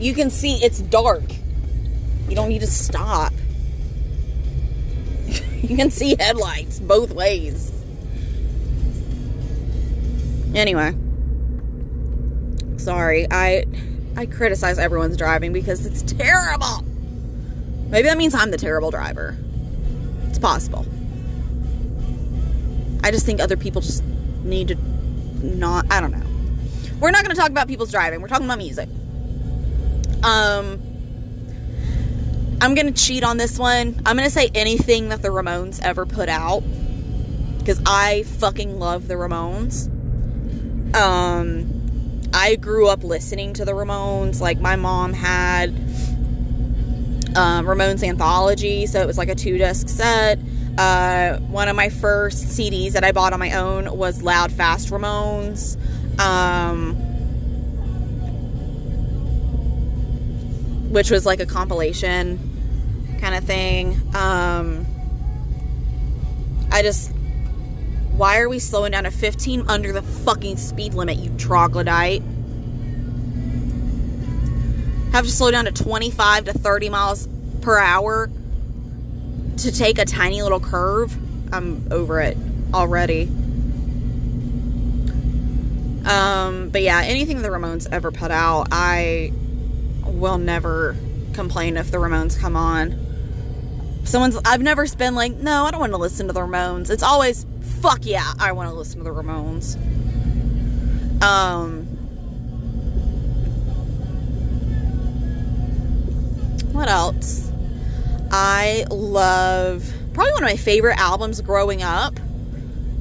You 0.00 0.14
can 0.14 0.30
see 0.30 0.56
it's 0.64 0.80
dark. 0.80 1.22
You 2.28 2.34
don't 2.34 2.48
need 2.48 2.62
to 2.62 2.66
stop. 2.66 3.32
you 5.62 5.76
can 5.76 5.92
see 5.92 6.16
headlights 6.18 6.80
both 6.80 7.12
ways. 7.12 7.71
Anyway. 10.54 10.94
Sorry. 12.76 13.26
I 13.30 13.64
I 14.16 14.26
criticize 14.26 14.78
everyone's 14.78 15.16
driving 15.16 15.52
because 15.52 15.86
it's 15.86 16.02
terrible. 16.02 16.84
Maybe 17.88 18.08
that 18.08 18.18
means 18.18 18.34
I'm 18.34 18.50
the 18.50 18.58
terrible 18.58 18.90
driver. 18.90 19.36
It's 20.28 20.38
possible. 20.38 20.86
I 23.04 23.10
just 23.10 23.26
think 23.26 23.40
other 23.40 23.56
people 23.56 23.80
just 23.80 24.04
need 24.44 24.68
to 24.68 24.76
not 25.44 25.86
I 25.90 26.00
don't 26.00 26.12
know. 26.12 26.26
We're 27.00 27.10
not 27.10 27.24
going 27.24 27.34
to 27.34 27.40
talk 27.40 27.50
about 27.50 27.68
people's 27.68 27.90
driving. 27.90 28.20
We're 28.20 28.28
talking 28.28 28.46
about 28.46 28.58
music. 28.58 28.88
Um 30.22 30.80
I'm 32.60 32.74
going 32.74 32.92
to 32.92 32.92
cheat 32.92 33.24
on 33.24 33.38
this 33.38 33.58
one. 33.58 34.00
I'm 34.06 34.16
going 34.16 34.28
to 34.28 34.32
say 34.32 34.48
anything 34.54 35.08
that 35.08 35.20
the 35.20 35.30
Ramones 35.30 35.82
ever 35.82 36.06
put 36.06 36.28
out 36.28 36.62
because 37.58 37.82
I 37.84 38.22
fucking 38.22 38.78
love 38.78 39.08
the 39.08 39.14
Ramones. 39.14 39.91
Um 40.94 41.82
I 42.34 42.56
grew 42.56 42.88
up 42.88 43.04
listening 43.04 43.54
to 43.54 43.64
the 43.64 43.72
Ramones. 43.72 44.40
Like 44.40 44.58
my 44.58 44.76
mom 44.76 45.12
had 45.12 45.70
um, 47.36 47.66
Ramones 47.66 48.02
anthology, 48.02 48.86
so 48.86 49.00
it 49.00 49.06
was 49.06 49.18
like 49.18 49.28
a 49.28 49.34
two 49.34 49.58
disc 49.58 49.88
set. 49.88 50.38
Uh, 50.78 51.36
one 51.38 51.68
of 51.68 51.76
my 51.76 51.90
first 51.90 52.46
CDs 52.46 52.92
that 52.92 53.04
I 53.04 53.12
bought 53.12 53.34
on 53.34 53.38
my 53.38 53.52
own 53.52 53.96
was 53.96 54.22
Loud 54.22 54.50
Fast 54.50 54.88
Ramones. 54.88 55.76
Um, 56.18 56.94
which 60.92 61.10
was 61.10 61.24
like 61.24 61.40
a 61.40 61.46
compilation 61.46 62.38
kind 63.18 63.34
of 63.34 63.44
thing. 63.44 63.94
Um, 64.14 64.86
I 66.70 66.82
just, 66.82 67.12
why 68.16 68.40
are 68.40 68.48
we 68.48 68.58
slowing 68.58 68.92
down 68.92 69.04
to 69.04 69.10
15 69.10 69.64
under 69.68 69.92
the 69.92 70.02
fucking 70.02 70.56
speed 70.58 70.94
limit, 70.94 71.16
you 71.16 71.30
troglodyte? 71.38 72.22
Have 75.12 75.24
to 75.24 75.30
slow 75.30 75.50
down 75.50 75.64
to 75.64 75.72
25 75.72 76.44
to 76.46 76.52
30 76.52 76.88
miles 76.88 77.28
per 77.62 77.78
hour 77.78 78.30
to 79.58 79.72
take 79.72 79.98
a 79.98 80.04
tiny 80.04 80.42
little 80.42 80.60
curve. 80.60 81.16
I'm 81.52 81.86
over 81.90 82.20
it 82.20 82.36
already. 82.74 83.24
Um, 86.04 86.70
but 86.70 86.82
yeah, 86.82 87.00
anything 87.04 87.42
the 87.42 87.48
Ramones 87.48 87.90
ever 87.90 88.10
put 88.10 88.30
out, 88.30 88.68
I 88.72 89.32
will 90.04 90.38
never 90.38 90.96
complain 91.32 91.76
if 91.76 91.90
the 91.90 91.98
Ramones 91.98 92.38
come 92.38 92.56
on. 92.56 92.98
Someone's 94.04 94.36
I've 94.44 94.60
never 94.60 94.86
been 94.96 95.14
like, 95.14 95.34
no, 95.34 95.64
I 95.64 95.70
don't 95.70 95.80
want 95.80 95.92
to 95.92 95.98
listen 95.98 96.26
to 96.26 96.32
the 96.32 96.40
Ramones. 96.40 96.90
It's 96.90 97.04
always 97.04 97.46
fuck 97.80 98.00
yeah, 98.02 98.32
I 98.38 98.52
want 98.52 98.68
to 98.68 98.74
listen 98.74 98.98
to 98.98 99.04
the 99.04 99.10
Ramones. 99.10 99.76
Um 101.22 101.86
What 106.72 106.88
else? 106.88 107.50
I 108.30 108.86
love 108.90 109.92
probably 110.14 110.32
one 110.32 110.42
of 110.42 110.48
my 110.48 110.56
favorite 110.56 110.98
albums 110.98 111.40
growing 111.40 111.82
up. 111.82 112.18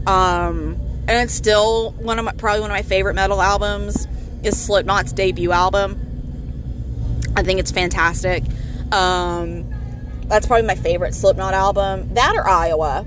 Um 0.07 0.79
and 1.07 1.11
it's 1.23 1.33
still 1.33 1.91
one 1.93 2.19
of 2.19 2.25
my 2.25 2.33
probably 2.33 2.61
one 2.61 2.71
of 2.71 2.75
my 2.75 2.83
favorite 2.83 3.15
metal 3.15 3.41
albums 3.41 4.07
is 4.43 4.59
Slipknot's 4.59 5.13
debut 5.13 5.51
album. 5.51 5.99
I 7.35 7.43
think 7.43 7.59
it's 7.59 7.71
fantastic. 7.71 8.43
Um, 8.91 9.65
that's 10.27 10.47
probably 10.47 10.67
my 10.67 10.75
favorite 10.75 11.13
Slipknot 11.13 11.53
album. 11.53 12.13
That 12.13 12.35
or 12.35 12.47
Iowa. 12.47 13.05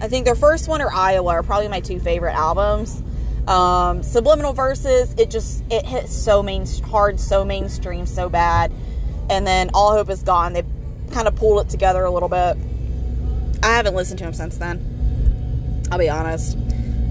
I 0.00 0.08
think 0.08 0.24
their 0.24 0.34
first 0.34 0.68
one 0.68 0.80
or 0.80 0.92
Iowa 0.92 1.30
are 1.30 1.42
probably 1.42 1.68
my 1.68 1.80
two 1.80 1.98
favorite 1.98 2.34
albums. 2.34 3.02
Um, 3.48 4.02
Subliminal 4.02 4.52
Verses, 4.52 5.14
it 5.16 5.30
just 5.30 5.64
it 5.70 5.84
hits 5.86 6.14
so 6.14 6.42
main 6.42 6.66
hard, 6.82 7.18
so 7.18 7.44
mainstream, 7.44 8.06
so 8.06 8.28
bad. 8.28 8.72
And 9.30 9.46
then 9.46 9.70
All 9.74 9.92
Hope 9.92 10.10
Is 10.10 10.22
Gone. 10.22 10.52
They 10.52 10.64
kind 11.10 11.26
of 11.26 11.34
pulled 11.34 11.66
it 11.66 11.70
together 11.70 12.04
a 12.04 12.10
little 12.10 12.28
bit. 12.28 12.56
I 13.62 13.74
haven't 13.74 13.94
listened 13.94 14.18
to 14.18 14.24
them 14.24 14.34
since 14.34 14.58
then. 14.58 15.82
I'll 15.90 15.98
be 15.98 16.08
honest. 16.08 16.56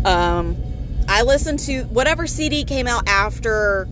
Um, 0.06 0.56
I 1.10 1.24
listened 1.24 1.60
to 1.60 1.84
whatever 1.86 2.28
CD 2.28 2.64
came 2.64 2.88
out 2.88 3.08
after 3.08 3.90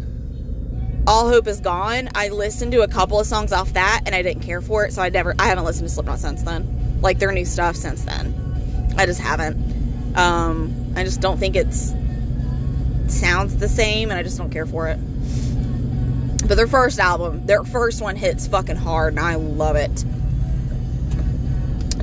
All 1.08 1.28
Hope 1.28 1.48
Is 1.48 1.60
Gone. 1.60 2.10
I 2.14 2.30
listened 2.30 2.72
to 2.74 2.82
a 2.84 2.88
couple 2.88 3.20
of 3.20 3.26
songs 3.26 3.52
off 3.52 3.74
that, 3.74 4.04
and 4.06 4.14
I 4.14 4.22
didn't 4.22 4.44
care 4.44 4.62
for 4.62 4.86
it, 4.86 4.94
so 4.94 5.02
I 5.02 5.10
never, 5.10 5.34
I 5.40 5.48
haven't 5.48 5.66
listened 5.66 5.88
to 5.88 5.94
Slipknot 5.94 6.20
since 6.20 6.44
then. 6.44 7.00
Like 7.02 7.20
their 7.20 7.32
new 7.32 7.46
stuff 7.46 7.76
since 7.76 8.06
then. 8.06 8.45
I 8.98 9.06
just 9.06 9.20
haven't. 9.20 10.16
Um, 10.16 10.94
I 10.96 11.04
just 11.04 11.22
don't 11.22 11.38
think 11.38 11.56
it's 11.56 11.94
sounds 13.08 13.58
the 13.58 13.70
same, 13.70 14.10
and 14.10 14.20
I 14.20 14.24
just 14.24 14.38
don't 14.38 14.50
care 14.50 14.66
for 14.66 14.88
it. 14.88 14.98
But 16.48 16.56
their 16.56 16.68
first 16.68 17.00
album, 17.00 17.46
their 17.46 17.64
first 17.64 18.02
one 18.02 18.16
hits 18.16 18.48
fucking 18.48 18.76
hard, 18.76 19.14
and 19.14 19.20
I 19.20 19.36
love 19.36 19.76
it. 19.76 20.06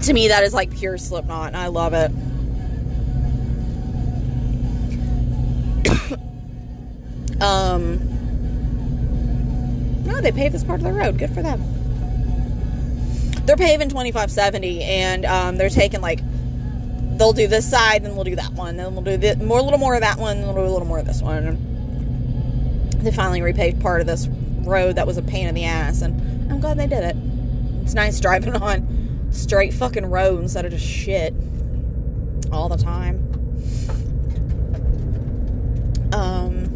To 0.03 0.13
me, 0.13 0.29
that 0.29 0.43
is 0.43 0.53
like 0.53 0.77
pure 0.77 0.99
Slipknot, 0.99 1.49
and 1.49 1.57
I 1.57 1.69
love 1.69 1.95
it. 1.95 2.11
um, 7.41 8.01
no, 10.05 10.21
they 10.21 10.33
paved 10.33 10.55
this 10.55 10.65
part 10.65 10.81
of 10.81 10.85
the 10.85 10.93
road. 10.93 11.19
Good 11.19 11.33
for 11.33 11.43
them. 11.43 11.63
They're 13.47 13.57
paving 13.57 13.89
2570, 13.89 14.83
and 14.83 15.25
um, 15.25 15.57
they're 15.57 15.71
taking 15.71 16.01
like 16.01 16.21
they'll 17.19 17.33
do 17.33 17.47
this 17.47 17.69
side, 17.69 18.04
then 18.04 18.14
we'll 18.14 18.25
do 18.25 18.37
that 18.37 18.52
one, 18.52 18.76
then 18.76 18.95
we'll 18.95 19.04
do 19.04 19.16
this, 19.16 19.37
more, 19.38 19.59
a 19.59 19.62
little 19.62 19.78
more 19.78 19.95
of 19.95 20.00
that 20.00 20.19
one, 20.19 20.42
we'll 20.42 20.54
do 20.54 20.61
a 20.61 20.73
little 20.73 20.87
more 20.87 20.99
of 20.99 21.07
this 21.07 21.23
one. 21.23 21.69
They 23.02 23.11
finally 23.11 23.40
repaved 23.40 23.81
part 23.81 24.00
of 24.00 24.07
this 24.07 24.28
road 24.28 24.97
that 24.97 25.07
was 25.07 25.16
a 25.16 25.23
pain 25.23 25.49
in 25.49 25.54
the 25.54 25.64
ass, 25.64 26.02
and 26.02 26.50
I'm 26.50 26.61
glad 26.61 26.78
they 26.78 26.87
did 26.87 27.04
it. 27.04 27.16
It's 27.83 27.95
nice 27.95 28.21
driving 28.21 28.57
on 28.62 29.28
straight 29.33 29.73
fucking 29.73 30.07
road 30.07 30.40
instead 30.40 30.64
of 30.64 30.73
just 30.73 30.87
shit 30.87 31.35
all 32.52 32.69
the 32.69 32.76
time. 32.76 33.19
Um, 36.12 36.66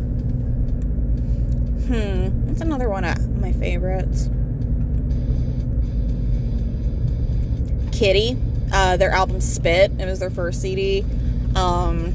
hmm, 1.86 2.46
that's 2.46 2.62
another 2.62 2.88
one 2.88 3.04
of 3.04 3.36
my 3.40 3.52
favorites? 3.52 4.30
Kittie, 7.92 8.36
uh, 8.72 8.96
their 8.96 9.10
album 9.10 9.40
Spit. 9.40 9.92
It 9.98 10.06
was 10.06 10.18
their 10.18 10.30
first 10.30 10.60
CD. 10.60 11.04
Um, 11.54 12.14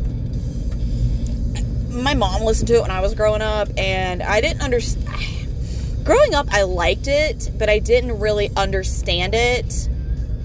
my 1.91 2.13
mom 2.13 2.43
listened 2.43 2.67
to 2.69 2.75
it 2.75 2.81
when 2.81 2.91
I 2.91 3.01
was 3.01 3.13
growing 3.13 3.41
up, 3.41 3.69
and 3.77 4.23
I 4.23 4.41
didn't 4.41 4.61
understand. 4.61 5.07
Growing 6.03 6.33
up, 6.33 6.47
I 6.51 6.63
liked 6.63 7.07
it, 7.07 7.51
but 7.57 7.69
I 7.69 7.79
didn't 7.79 8.19
really 8.19 8.49
understand 8.55 9.35
it 9.35 9.87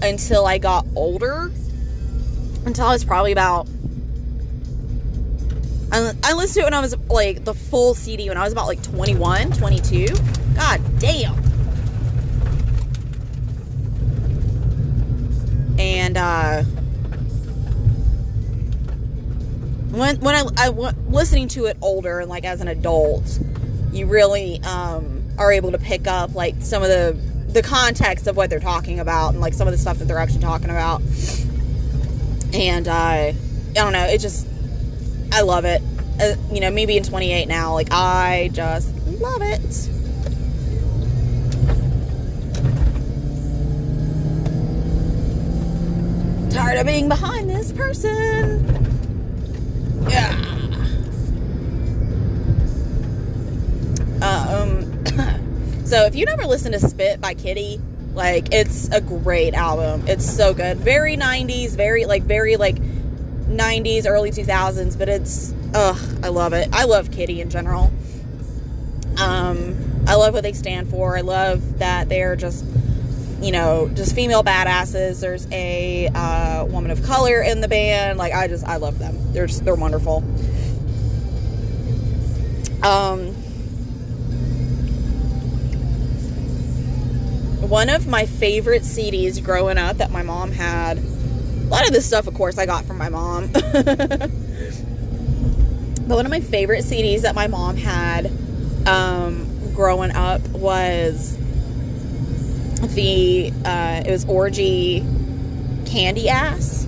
until 0.01 0.45
I 0.45 0.57
got 0.57 0.85
older. 0.95 1.51
Until 2.65 2.85
I 2.85 2.93
was 2.93 3.05
probably 3.05 3.31
about. 3.31 3.67
I, 5.91 6.11
I 6.23 6.33
listened 6.33 6.55
to 6.55 6.59
it 6.61 6.63
when 6.65 6.73
I 6.73 6.81
was 6.81 6.97
like 7.09 7.45
the 7.45 7.53
full 7.53 7.93
CD 7.95 8.27
when 8.27 8.37
I 8.37 8.43
was 8.43 8.51
about 8.51 8.67
like 8.67 8.83
21, 8.83 9.51
22. 9.51 10.07
God 10.55 10.81
damn. 10.99 11.46
And, 15.87 16.17
uh, 16.17 16.63
when 19.91 20.19
when 20.19 20.35
I, 20.35 20.43
I 20.57 20.69
listening 20.69 21.47
to 21.49 21.65
it 21.65 21.77
older 21.81 22.19
and 22.19 22.29
like 22.29 22.45
as 22.45 22.61
an 22.61 22.67
adult, 22.67 23.39
you 23.91 24.05
really 24.05 24.61
um, 24.63 25.23
are 25.37 25.51
able 25.51 25.71
to 25.71 25.77
pick 25.77 26.07
up 26.07 26.35
like 26.35 26.55
some 26.59 26.83
of 26.83 26.89
the 26.89 27.17
the 27.47 27.61
context 27.61 28.27
of 28.27 28.35
what 28.35 28.49
they're 28.49 28.59
talking 28.59 28.99
about 28.99 29.29
and 29.29 29.39
like 29.39 29.53
some 29.53 29.67
of 29.67 29.71
the 29.71 29.77
stuff 29.77 29.97
that 29.99 30.05
they're 30.05 30.17
actually 30.17 30.41
talking 30.41 30.69
about. 30.69 31.01
And 32.53 32.87
uh, 32.87 32.91
I 32.91 33.35
don't 33.73 33.93
know, 33.93 34.05
it 34.05 34.19
just 34.19 34.45
I 35.31 35.41
love 35.41 35.65
it. 35.65 35.81
Uh, 36.19 36.35
you 36.51 36.59
know, 36.59 36.71
maybe 36.71 36.97
in 36.97 37.03
28 37.03 37.47
now, 37.47 37.73
like 37.73 37.87
I 37.91 38.49
just 38.53 38.93
love 39.05 39.41
it. 39.41 39.89
Tired 46.57 46.79
of 46.79 46.87
being 46.87 47.07
behind 47.07 47.47
this 47.47 47.71
person. 47.71 48.65
Yeah. 50.09 50.31
Um, 54.23 55.05
so 55.85 56.05
if 56.05 56.15
you 56.15 56.25
never 56.25 56.45
listened 56.45 56.73
to 56.73 56.79
Spit 56.79 57.21
by 57.21 57.35
Kittie, 57.35 57.79
like 58.15 58.51
it's 58.51 58.89
a 58.89 58.99
great 58.99 59.53
album. 59.53 60.07
It's 60.07 60.27
so 60.27 60.51
good. 60.51 60.79
Very 60.79 61.15
90s, 61.15 61.75
very 61.75 62.05
like 62.05 62.23
very 62.23 62.57
like 62.57 62.77
90s, 62.77 64.07
early 64.07 64.31
2000s, 64.31 64.97
but 64.97 65.09
it's 65.09 65.53
ugh, 65.75 65.99
I 66.23 66.29
love 66.29 66.53
it. 66.53 66.69
I 66.73 66.85
love 66.85 67.11
Kittie 67.11 67.39
in 67.39 67.51
general. 67.51 67.91
Um, 69.17 70.03
I 70.07 70.15
love 70.15 70.33
what 70.33 70.41
they 70.41 70.53
stand 70.53 70.89
for. 70.89 71.15
I 71.15 71.21
love 71.21 71.77
that 71.77 72.09
they're 72.09 72.35
just, 72.35 72.65
you 73.41 73.51
know, 73.51 73.89
just 73.93 74.15
female 74.15 74.43
badasses. 74.43 75.21
There's 75.21 75.47
a 75.51 76.07
uh, 76.07 76.65
woman 76.65 76.91
of 76.91 77.03
color 77.03 77.41
in 77.41 77.61
the 77.61 77.67
band. 77.67 78.17
Like 78.17 78.33
I 78.33 78.47
just, 78.47 78.65
I 78.65 78.77
love 78.77 78.99
them. 78.99 79.15
They're 79.33 79.47
just, 79.47 79.63
they're 79.63 79.75
wonderful. 79.75 80.23
Um, 82.83 83.33
one 87.69 87.89
of 87.89 88.07
my 88.07 88.25
favorite 88.25 88.83
CDs 88.83 89.43
growing 89.43 89.77
up 89.77 89.97
that 89.97 90.11
my 90.11 90.23
mom 90.23 90.51
had. 90.51 90.97
A 90.97 91.69
lot 91.69 91.85
of 91.85 91.91
this 91.91 92.05
stuff, 92.05 92.27
of 92.27 92.33
course, 92.33 92.57
I 92.57 92.65
got 92.65 92.85
from 92.85 92.97
my 92.97 93.09
mom. 93.09 93.47
but 93.51 94.31
one 96.07 96.25
of 96.25 96.31
my 96.31 96.39
favorite 96.39 96.85
CDs 96.85 97.23
that 97.23 97.35
my 97.35 97.47
mom 97.47 97.75
had 97.75 98.31
um, 98.87 99.73
growing 99.73 100.11
up 100.11 100.41
was 100.49 101.36
the 102.79 103.51
uh, 103.65 104.03
it 104.05 104.11
was 104.11 104.25
Orgy 104.25 105.05
Candy 105.85 106.29
Ass. 106.29 106.85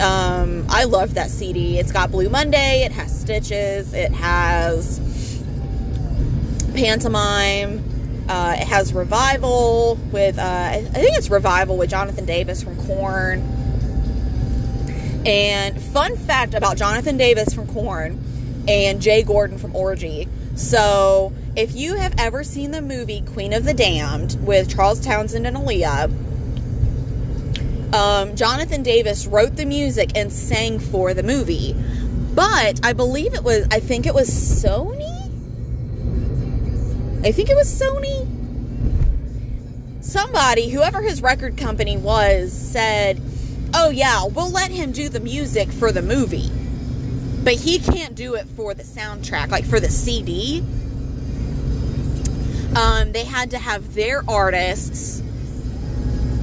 Um, 0.00 0.64
I 0.68 0.84
love 0.84 1.14
that 1.14 1.30
CD. 1.30 1.78
It's 1.78 1.90
got 1.90 2.10
Blue 2.10 2.28
Monday. 2.28 2.84
It 2.84 2.92
has 2.92 3.20
Stitches. 3.20 3.92
It 3.92 4.12
has 4.12 5.00
Pantomime. 6.74 7.82
Uh, 8.28 8.56
it 8.58 8.68
has 8.68 8.92
Revival 8.92 9.96
with, 10.12 10.38
uh, 10.38 10.42
I 10.42 10.82
think 10.82 11.16
it's 11.16 11.30
Revival 11.30 11.76
with 11.76 11.90
Jonathan 11.90 12.26
Davis 12.26 12.62
from 12.62 12.76
Korn. 12.86 13.40
And 15.26 15.80
fun 15.80 16.16
fact 16.16 16.54
about 16.54 16.76
Jonathan 16.76 17.16
Davis 17.16 17.52
from 17.52 17.66
Korn 17.66 18.22
and 18.68 19.00
Jay 19.00 19.22
Gordon 19.22 19.58
from 19.58 19.74
Orgy. 19.74 20.28
So, 20.58 21.32
if 21.54 21.76
you 21.76 21.94
have 21.94 22.16
ever 22.18 22.42
seen 22.42 22.72
the 22.72 22.82
movie 22.82 23.20
Queen 23.20 23.52
of 23.52 23.64
the 23.64 23.72
Damned 23.72 24.44
with 24.44 24.68
Charles 24.68 24.98
Townsend 24.98 25.46
and 25.46 25.56
Aaliyah, 25.56 26.10
um, 27.94 28.34
Jonathan 28.34 28.82
Davis 28.82 29.28
wrote 29.28 29.54
the 29.54 29.64
music 29.64 30.10
and 30.16 30.32
sang 30.32 30.80
for 30.80 31.14
the 31.14 31.22
movie. 31.22 31.76
But 32.34 32.84
I 32.84 32.92
believe 32.92 33.34
it 33.34 33.44
was, 33.44 33.68
I 33.70 33.78
think 33.78 34.04
it 34.04 34.14
was 34.14 34.28
Sony? 34.28 35.30
I 37.24 37.30
think 37.30 37.50
it 37.50 37.54
was 37.54 37.80
Sony. 37.80 38.26
Somebody, 40.02 40.70
whoever 40.70 41.02
his 41.02 41.22
record 41.22 41.56
company 41.56 41.96
was, 41.96 42.52
said, 42.52 43.20
Oh, 43.74 43.90
yeah, 43.90 44.26
we'll 44.26 44.50
let 44.50 44.72
him 44.72 44.90
do 44.90 45.08
the 45.08 45.20
music 45.20 45.70
for 45.70 45.92
the 45.92 46.02
movie. 46.02 46.50
But 47.44 47.54
he 47.54 47.78
can't 47.78 48.14
do 48.14 48.34
it 48.34 48.46
for 48.46 48.74
the 48.74 48.82
soundtrack, 48.82 49.50
like 49.50 49.64
for 49.64 49.80
the 49.80 49.90
CD. 49.90 50.62
Um, 52.76 53.12
they 53.12 53.24
had 53.24 53.50
to 53.52 53.58
have 53.58 53.94
their 53.94 54.22
artists 54.28 55.22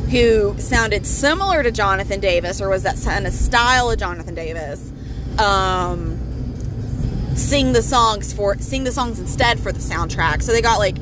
who 0.10 0.58
sounded 0.60 1.06
similar 1.06 1.64
to 1.64 1.72
Jonathan 1.72 2.20
Davis 2.20 2.62
or 2.62 2.70
was 2.70 2.84
that 2.84 3.00
kind 3.04 3.28
of 3.28 3.34
style 3.34 3.92
of 3.92 4.00
Jonathan 4.00 4.36
Davis 4.36 4.92
um, 5.40 6.18
sing 7.36 7.74
the 7.74 7.82
songs 7.82 8.34
for 8.34 8.58
sing 8.58 8.84
the 8.84 8.92
songs 8.92 9.20
instead 9.20 9.60
for 9.60 9.72
the 9.72 9.80
soundtrack. 9.80 10.42
So 10.42 10.52
they 10.52 10.62
got 10.62 10.78
like 10.78 10.98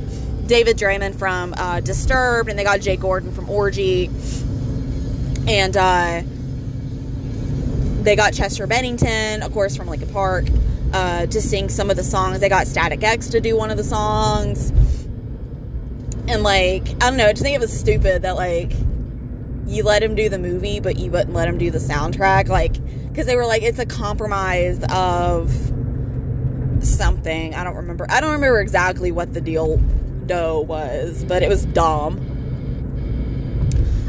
David 0.48 0.78
Draiman 0.78 1.16
from 1.16 1.54
uh, 1.56 1.80
Disturbed, 1.80 2.50
and 2.50 2.58
they 2.58 2.64
got 2.64 2.82
Jay 2.82 2.98
Gordon 2.98 3.32
from 3.32 3.50
Orgy, 3.50 4.10
and 5.48 5.78
uh, 5.78 6.22
they 8.04 8.16
got 8.16 8.34
Chester 8.34 8.68
Bennington, 8.68 9.42
of 9.42 9.54
course, 9.54 9.76
from 9.76 9.88
Linkin 9.88 10.10
Park, 10.10 10.46
uh, 10.94 11.26
to 11.28 11.42
sing 11.42 11.70
some 11.70 11.90
of 11.90 11.96
the 11.96 12.04
songs. 12.04 12.40
They 12.40 12.50
got 12.50 12.68
Static 12.68 13.04
X 13.04 13.30
to 13.30 13.42
do 13.42 13.58
one 13.58 13.72
of 13.72 13.78
the 13.78 13.84
songs, 13.84 14.70
and 16.28 16.44
like 16.44 16.88
I 17.02 17.10
don't 17.10 17.18
know, 17.18 17.28
I 17.28 17.32
just 17.32 17.44
think 17.44 17.56
it 17.56 17.62
was 17.62 17.78
stupid 17.78 18.24
that 18.24 18.36
like 18.36 18.74
you 19.66 19.84
let 19.84 20.04
him 20.04 20.16
do 20.16 20.30
the 20.30 20.38
movie, 20.38 20.80
but 20.80 20.98
you 20.98 21.10
wouldn't 21.10 21.34
let 21.34 21.48
him 21.48 21.58
do 21.58 21.72
the 21.72 21.80
soundtrack, 21.80 22.50
like 22.50 22.76
because 23.08 23.26
they 23.26 23.36
were 23.36 23.46
like 23.46 23.64
it's 23.64 23.80
a 23.80 23.86
compromise 23.86 24.84
of 24.92 25.52
something. 26.82 27.56
I 27.56 27.64
don't 27.64 27.76
remember. 27.76 28.06
I 28.10 28.20
don't 28.20 28.34
remember 28.34 28.60
exactly 28.60 29.12
what 29.12 29.34
the 29.34 29.42
deal 29.42 29.78
dough 30.26 30.62
was, 30.62 31.24
but 31.24 31.44
it 31.44 31.50
was 31.50 31.66
dumb. 31.68 32.30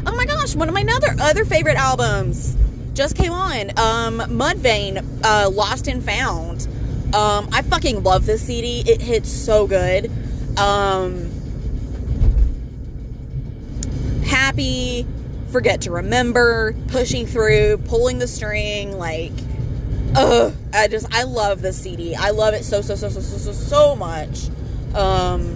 Oh 0.05 0.15
my 0.15 0.25
gosh, 0.25 0.55
one 0.55 0.67
of 0.67 0.73
my 0.75 0.85
other 0.87 1.15
other 1.19 1.45
favorite 1.45 1.77
albums 1.77 2.55
just 2.95 3.15
came 3.15 3.31
on. 3.31 3.69
Um, 3.77 4.19
Mudvayne, 4.29 5.05
uh, 5.23 5.49
Lost 5.49 5.87
and 5.87 6.03
Found. 6.03 6.67
Um, 7.13 7.47
I 7.51 7.61
fucking 7.61 8.03
love 8.03 8.25
this 8.25 8.41
CD. 8.41 8.83
It 8.87 9.01
hits 9.01 9.29
so 9.29 9.67
good. 9.67 10.09
Um, 10.57 11.29
happy, 14.25 15.05
forget 15.51 15.81
to 15.81 15.91
remember, 15.91 16.73
pushing 16.87 17.27
through, 17.27 17.77
pulling 17.85 18.17
the 18.19 18.27
string, 18.27 18.97
like 18.97 19.33
Ugh, 20.17 20.53
I 20.73 20.87
just 20.87 21.13
I 21.13 21.23
love 21.23 21.61
this 21.61 21.77
CD. 21.81 22.15
I 22.15 22.29
love 22.29 22.53
it 22.53 22.63
so 22.63 22.81
so 22.81 22.95
so 22.95 23.09
so 23.09 23.19
so 23.19 23.37
so 23.37 23.51
so 23.51 23.95
much. 23.97 24.47
Um, 24.95 25.55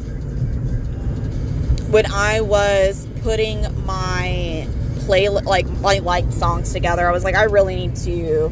when 1.92 2.12
I 2.12 2.42
was 2.42 3.08
putting 3.22 3.66
my 3.86 4.68
play 5.10 5.28
like 5.28 5.68
my 5.82 5.98
like 5.98 6.32
songs 6.32 6.72
together, 6.72 7.08
I 7.08 7.12
was 7.12 7.24
like, 7.24 7.34
I 7.34 7.46
really 7.46 7.76
need 7.76 7.96
to 7.96 8.52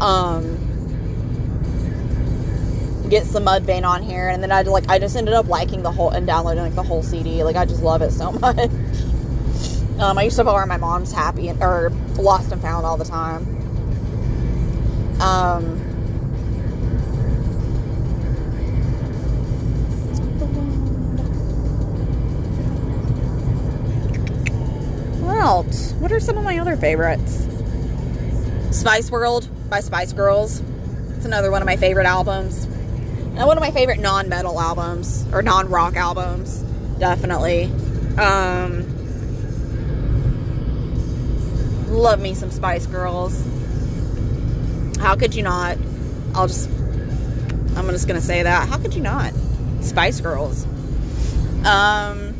um 0.00 0.56
get 3.10 3.26
some 3.26 3.44
Mudvayne 3.44 3.86
on 3.86 4.02
here, 4.02 4.30
and 4.30 4.42
then 4.42 4.50
I 4.50 4.62
like 4.62 4.88
I 4.88 4.98
just 4.98 5.14
ended 5.14 5.34
up 5.34 5.46
liking 5.46 5.82
the 5.82 5.92
whole 5.92 6.08
and 6.08 6.26
downloading 6.26 6.62
like 6.62 6.74
the 6.74 6.82
whole 6.82 7.02
CD. 7.02 7.44
Like 7.44 7.56
I 7.56 7.66
just 7.66 7.82
love 7.82 8.00
it 8.00 8.12
so 8.12 8.32
much. 8.46 8.70
Um, 9.98 10.16
I 10.16 10.22
used 10.22 10.36
to 10.36 10.44
borrow 10.44 10.64
my 10.64 10.78
mom's 10.78 11.12
Happy 11.12 11.50
or 11.50 11.90
Lost 12.16 12.50
and 12.50 12.62
Found 12.62 12.86
all 12.86 12.96
the 12.96 13.04
time. 13.04 13.42
Um, 15.20 15.91
what? 25.42 25.94
What 25.98 26.12
are 26.12 26.20
some 26.20 26.38
of 26.38 26.44
my 26.44 26.58
other 26.58 26.76
favorites? 26.76 27.48
Spice 28.70 29.10
World 29.10 29.48
by 29.68 29.80
Spice 29.80 30.12
Girls. 30.12 30.62
It's 31.16 31.24
another 31.24 31.50
one 31.50 31.60
of 31.60 31.66
my 31.66 31.76
favorite 31.76 32.06
albums. 32.06 32.64
And 32.64 33.44
one 33.46 33.56
of 33.56 33.60
my 33.60 33.72
favorite 33.72 33.98
non-metal 33.98 34.60
albums 34.60 35.26
or 35.32 35.42
non-rock 35.42 35.96
albums, 35.96 36.62
definitely. 36.98 37.64
Um, 38.18 38.86
love 41.88 42.20
me 42.20 42.34
some 42.34 42.50
Spice 42.50 42.86
Girls. 42.86 43.42
How 45.00 45.16
could 45.16 45.34
you 45.34 45.42
not? 45.42 45.76
I'll 46.34 46.46
just, 46.46 46.70
I'm 47.76 47.88
just 47.88 48.06
gonna 48.06 48.20
say 48.20 48.44
that. 48.44 48.68
How 48.68 48.78
could 48.78 48.94
you 48.94 49.02
not? 49.02 49.32
Spice 49.80 50.20
Girls. 50.20 50.66
Um, 51.64 52.32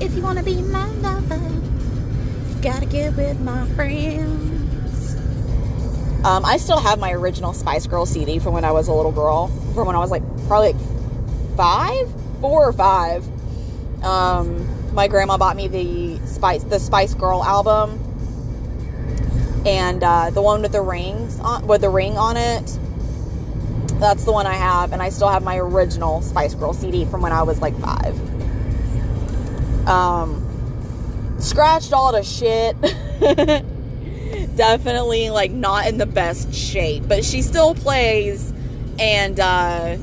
if 0.00 0.14
you 0.14 0.22
wanna 0.22 0.42
be 0.42 0.62
my 0.62 0.86
lover, 0.86 1.40
gotta 2.66 2.84
get 2.84 3.14
with 3.14 3.38
my 3.42 3.64
friends. 3.76 5.14
Um, 6.24 6.44
I 6.44 6.56
still 6.56 6.80
have 6.80 6.98
my 6.98 7.12
original 7.12 7.52
Spice 7.52 7.86
Girl 7.86 8.04
CD 8.04 8.40
from 8.40 8.54
when 8.54 8.64
I 8.64 8.72
was 8.72 8.88
a 8.88 8.92
little 8.92 9.12
girl, 9.12 9.46
from 9.72 9.86
when 9.86 9.94
I 9.94 10.00
was 10.00 10.10
like 10.10 10.24
probably 10.48 10.72
like 10.72 11.56
five, 11.56 12.12
four 12.40 12.68
or 12.68 12.72
five. 12.72 13.24
Um, 14.02 14.66
my 14.92 15.06
grandma 15.06 15.38
bought 15.38 15.54
me 15.54 15.68
the 15.68 16.26
Spice, 16.26 16.64
the 16.64 16.80
Spice 16.80 17.14
Girl 17.14 17.44
album 17.44 18.02
and 19.64 20.02
uh, 20.02 20.30
the 20.30 20.42
one 20.42 20.60
with 20.60 20.72
the 20.72 20.82
rings 20.82 21.38
on, 21.38 21.64
with 21.68 21.82
the 21.82 21.88
ring 21.88 22.18
on 22.18 22.36
it 22.36 22.78
that's 24.00 24.24
the 24.24 24.32
one 24.32 24.46
I 24.46 24.54
have 24.54 24.92
and 24.92 25.00
I 25.00 25.08
still 25.08 25.28
have 25.28 25.42
my 25.42 25.56
original 25.56 26.20
Spice 26.20 26.54
Girl 26.54 26.72
CD 26.72 27.04
from 27.04 27.22
when 27.22 27.32
I 27.32 27.42
was 27.42 27.60
like 27.60 27.78
five 27.78 28.14
um 29.88 30.45
scratched 31.38 31.92
all 31.92 32.12
the 32.12 32.22
shit. 32.22 32.76
Definitely 34.56 35.30
like 35.30 35.50
not 35.50 35.86
in 35.86 35.98
the 35.98 36.06
best 36.06 36.54
shape 36.54 37.04
but 37.06 37.24
she 37.24 37.42
still 37.42 37.74
plays 37.74 38.52
and 38.98 39.38
uh 39.38 39.98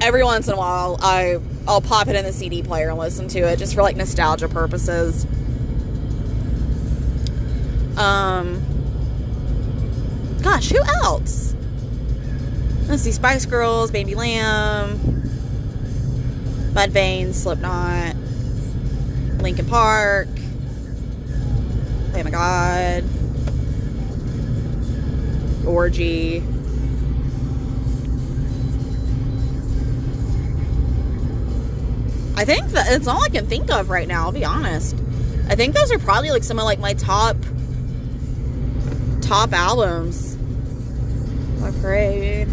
every 0.00 0.24
once 0.24 0.48
in 0.48 0.54
a 0.54 0.56
while 0.56 0.98
I 1.02 1.38
I'll 1.68 1.80
pop 1.80 2.08
it 2.08 2.16
in 2.16 2.24
the 2.24 2.32
CD 2.32 2.62
player 2.62 2.90
and 2.90 2.98
listen 2.98 3.28
to 3.28 3.40
it 3.40 3.58
just 3.58 3.74
for 3.74 3.82
like 3.82 3.96
nostalgia 3.96 4.48
purposes. 4.48 5.26
Um, 7.96 8.62
gosh, 10.42 10.68
who 10.68 10.82
else? 10.82 11.54
Let's 12.88 13.02
see, 13.02 13.10
Spice 13.10 13.46
Girls, 13.46 13.90
Bambi 13.90 14.14
Lamb, 14.14 14.98
Mudvayne, 16.72 17.32
Slipknot, 17.32 18.15
Linkin 19.46 19.66
Park. 19.66 20.26
Oh 22.14 22.22
my 22.24 22.30
god. 22.32 23.04
Orgy. 25.64 26.38
I 32.34 32.44
think 32.44 32.70
that 32.70 32.86
it's 32.90 33.06
all 33.06 33.22
I 33.22 33.28
can 33.28 33.46
think 33.46 33.70
of 33.70 33.88
right 33.88 34.08
now, 34.08 34.24
I'll 34.24 34.32
be 34.32 34.44
honest. 34.44 34.96
I 35.48 35.54
think 35.54 35.76
those 35.76 35.92
are 35.92 36.00
probably 36.00 36.32
like 36.32 36.42
some 36.42 36.58
of 36.58 36.64
like 36.64 36.80
my 36.80 36.94
top 36.94 37.36
top 39.20 39.52
albums. 39.52 40.36
I 41.62 41.70
prayed. 41.80 42.48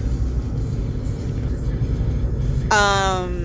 Um 2.72 3.43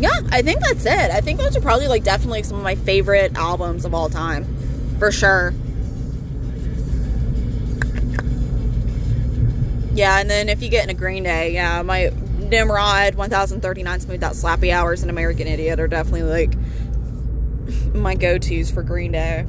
Yeah, 0.00 0.18
I 0.30 0.40
think 0.40 0.60
that's 0.60 0.86
it. 0.86 1.10
I 1.10 1.20
think 1.20 1.38
those 1.38 1.54
are 1.58 1.60
probably 1.60 1.86
like 1.86 2.04
definitely 2.04 2.42
some 2.42 2.56
of 2.56 2.62
my 2.62 2.74
favorite 2.74 3.36
albums 3.36 3.84
of 3.84 3.92
all 3.92 4.08
time. 4.08 4.46
For 4.98 5.12
sure. 5.12 5.52
Yeah, 9.92 10.18
and 10.18 10.30
then 10.30 10.48
if 10.48 10.62
you 10.62 10.70
get 10.70 10.84
in 10.84 10.90
a 10.90 10.94
Green 10.94 11.24
Day, 11.24 11.52
yeah, 11.52 11.82
my 11.82 12.10
Nimrod, 12.38 13.14
1039 13.14 14.00
Smooth 14.00 14.24
Out 14.24 14.32
Slappy 14.32 14.72
Hours, 14.72 15.02
and 15.02 15.10
American 15.10 15.46
Idiot 15.46 15.78
are 15.78 15.88
definitely 15.88 16.22
like 16.22 16.54
my 17.94 18.14
go 18.14 18.38
tos 18.38 18.70
for 18.70 18.82
Green 18.82 19.12
Day. 19.12 19.42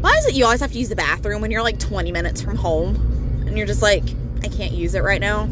Why 0.00 0.16
is 0.16 0.24
it 0.24 0.34
you 0.34 0.46
always 0.46 0.60
have 0.60 0.72
to 0.72 0.78
use 0.78 0.88
the 0.88 0.96
bathroom 0.96 1.42
when 1.42 1.50
you're 1.50 1.62
like 1.62 1.78
20 1.78 2.10
minutes 2.12 2.40
from 2.40 2.56
home 2.56 2.96
and 3.46 3.58
you're 3.58 3.66
just 3.66 3.82
like, 3.82 4.04
I 4.42 4.48
can't 4.48 4.72
use 4.72 4.94
it 4.94 5.02
right 5.02 5.20
now? 5.20 5.42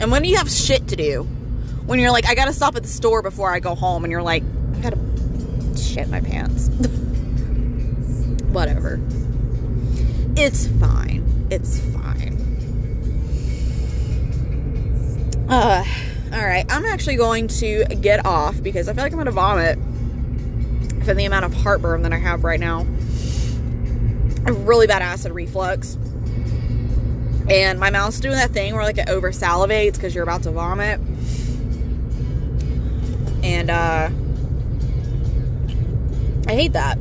And 0.00 0.10
when 0.10 0.22
do 0.22 0.28
you 0.28 0.36
have 0.36 0.50
shit 0.50 0.88
to 0.88 0.96
do, 0.96 1.24
when 1.86 1.98
you're 1.98 2.10
like, 2.10 2.26
I 2.28 2.34
gotta 2.34 2.52
stop 2.52 2.76
at 2.76 2.82
the 2.82 2.88
store 2.88 3.22
before 3.22 3.52
I 3.52 3.60
go 3.60 3.74
home, 3.74 4.04
and 4.04 4.10
you're 4.10 4.22
like, 4.22 4.42
I 4.76 4.78
gotta 4.80 4.98
shit 5.76 6.08
my 6.08 6.20
pants. 6.20 6.68
Whatever. 8.52 9.00
It's 10.36 10.66
fine. 10.66 11.48
It's 11.50 11.80
fine. 11.80 12.36
Uh, 15.48 15.84
all 16.32 16.44
right. 16.44 16.64
I'm 16.70 16.84
actually 16.84 17.16
going 17.16 17.48
to 17.48 17.84
get 18.00 18.24
off 18.24 18.62
because 18.62 18.88
I 18.88 18.94
feel 18.94 19.02
like 19.02 19.12
I'm 19.12 19.18
gonna 19.18 19.32
vomit 19.32 19.78
for 21.04 21.14
the 21.14 21.24
amount 21.24 21.44
of 21.44 21.54
heartburn 21.54 22.02
that 22.02 22.12
I 22.12 22.18
have 22.18 22.44
right 22.44 22.60
now. 22.60 22.86
I 24.46 24.50
have 24.52 24.66
really 24.66 24.86
bad 24.86 25.02
acid 25.02 25.32
reflux. 25.32 25.96
And 27.50 27.80
my 27.80 27.90
mouth's 27.90 28.20
doing 28.20 28.36
that 28.36 28.52
thing 28.52 28.74
where 28.74 28.84
like 28.84 28.98
it 28.98 29.08
over 29.08 29.32
salivates 29.32 29.94
because 29.94 30.14
you're 30.14 30.22
about 30.22 30.44
to 30.44 30.52
vomit. 30.52 31.00
And 33.42 33.70
uh 33.70 34.10
I 36.46 36.54
hate 36.54 36.72
that. 36.72 36.98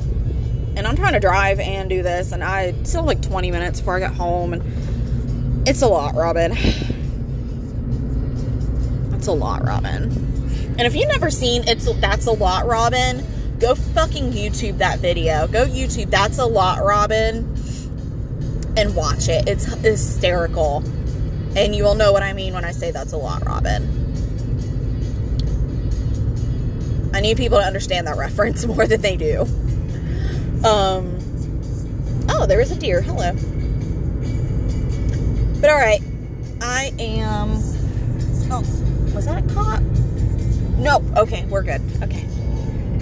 And 0.75 0.88
I'm 0.88 0.95
trying 0.95 1.13
to 1.13 1.19
drive 1.19 1.59
and 1.59 1.89
do 1.89 2.03
this, 2.03 2.31
and 2.31 2.43
I 2.43 2.73
still 2.83 3.03
like 3.03 3.21
20 3.21 3.51
minutes 3.51 3.79
before 3.79 3.97
I 3.97 3.99
get 3.99 4.13
home, 4.13 4.53
and 4.53 5.67
it's 5.67 5.81
a 5.81 5.88
lot, 5.88 6.15
Robin. 6.15 6.53
It's 9.13 9.27
a 9.27 9.33
lot, 9.33 9.65
Robin. 9.65 10.03
And 10.77 10.81
if 10.81 10.95
you've 10.95 11.09
never 11.09 11.29
seen 11.29 11.67
it's 11.67 11.91
that's 11.99 12.27
a 12.27 12.31
lot, 12.31 12.65
Robin, 12.67 13.25
go 13.59 13.75
fucking 13.75 14.31
YouTube 14.31 14.77
that 14.77 14.99
video. 14.99 15.47
Go 15.47 15.65
YouTube 15.65 16.09
that's 16.09 16.38
a 16.38 16.45
lot, 16.45 16.85
Robin, 16.85 17.53
and 18.80 18.96
watch 18.96 19.28
it. 19.28 19.48
It's 19.48 19.65
hysterical, 19.65 20.78
and 21.56 21.76
you 21.76 21.84
will 21.84 21.96
know 21.96 22.13
what 22.13 22.24
I 22.24 22.32
mean 22.32 22.54
when 22.54 22.63
I 22.63 22.72
say 22.72 22.92
that's 22.92 23.12
a 23.12 23.18
lot, 23.18 23.46
Robin. 23.46 23.84
I 27.13 27.20
need 27.20 27.36
people 27.38 27.60
to 27.60 27.65
understand 27.65 28.08
that 28.08 28.18
reference 28.18 28.65
more 28.65 28.88
than 28.88 29.02
they 29.02 29.18
do. 29.18 29.42
Um, 30.63 31.20
oh, 32.30 32.46
there 32.48 32.62
is 32.62 32.72
a 32.72 32.76
deer. 32.76 33.02
Hello. 33.02 33.34
But 35.60 35.70
all 35.70 35.78
right, 35.78 36.02
I 36.62 36.94
am. 37.00 37.52
Oh, 38.52 38.62
was 39.13 39.26
that 39.26 39.44
a 39.44 39.54
cop? 39.54 39.82
Nope. 40.78 41.04
Okay, 41.18 41.46
we're 41.48 41.63
good. 41.63 41.82
Okay. 42.02 42.26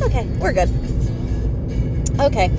Okay, 0.02 0.26
we're 0.40 0.54
good. 0.54 0.70
Okay. 2.20 2.52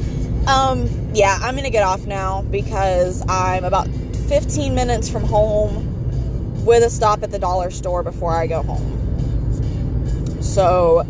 Um, 0.48 0.88
yeah, 1.12 1.38
I'm 1.42 1.56
gonna 1.56 1.68
get 1.68 1.82
off 1.82 2.06
now 2.06 2.40
because 2.40 3.22
I'm 3.28 3.64
about 3.64 3.86
15 4.28 4.74
minutes 4.74 5.06
from 5.06 5.22
home 5.22 6.64
with 6.64 6.82
a 6.82 6.88
stop 6.88 7.22
at 7.22 7.30
the 7.30 7.38
dollar 7.38 7.70
store 7.70 8.02
before 8.02 8.32
I 8.32 8.46
go 8.46 8.62
home. 8.62 10.42
So, 10.42 11.06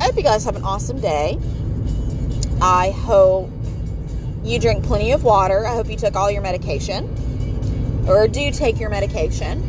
I 0.00 0.04
hope 0.04 0.16
you 0.16 0.24
guys 0.24 0.44
have 0.44 0.56
an 0.56 0.64
awesome 0.64 1.00
day. 1.00 1.38
I 2.60 2.90
hope 2.90 3.48
you 4.42 4.58
drink 4.58 4.82
plenty 4.82 5.12
of 5.12 5.22
water. 5.22 5.64
I 5.64 5.72
hope 5.72 5.88
you 5.88 5.96
took 5.96 6.16
all 6.16 6.28
your 6.28 6.42
medication 6.42 8.04
or 8.08 8.26
do 8.26 8.50
take 8.50 8.80
your 8.80 8.90
medication. 8.90 9.62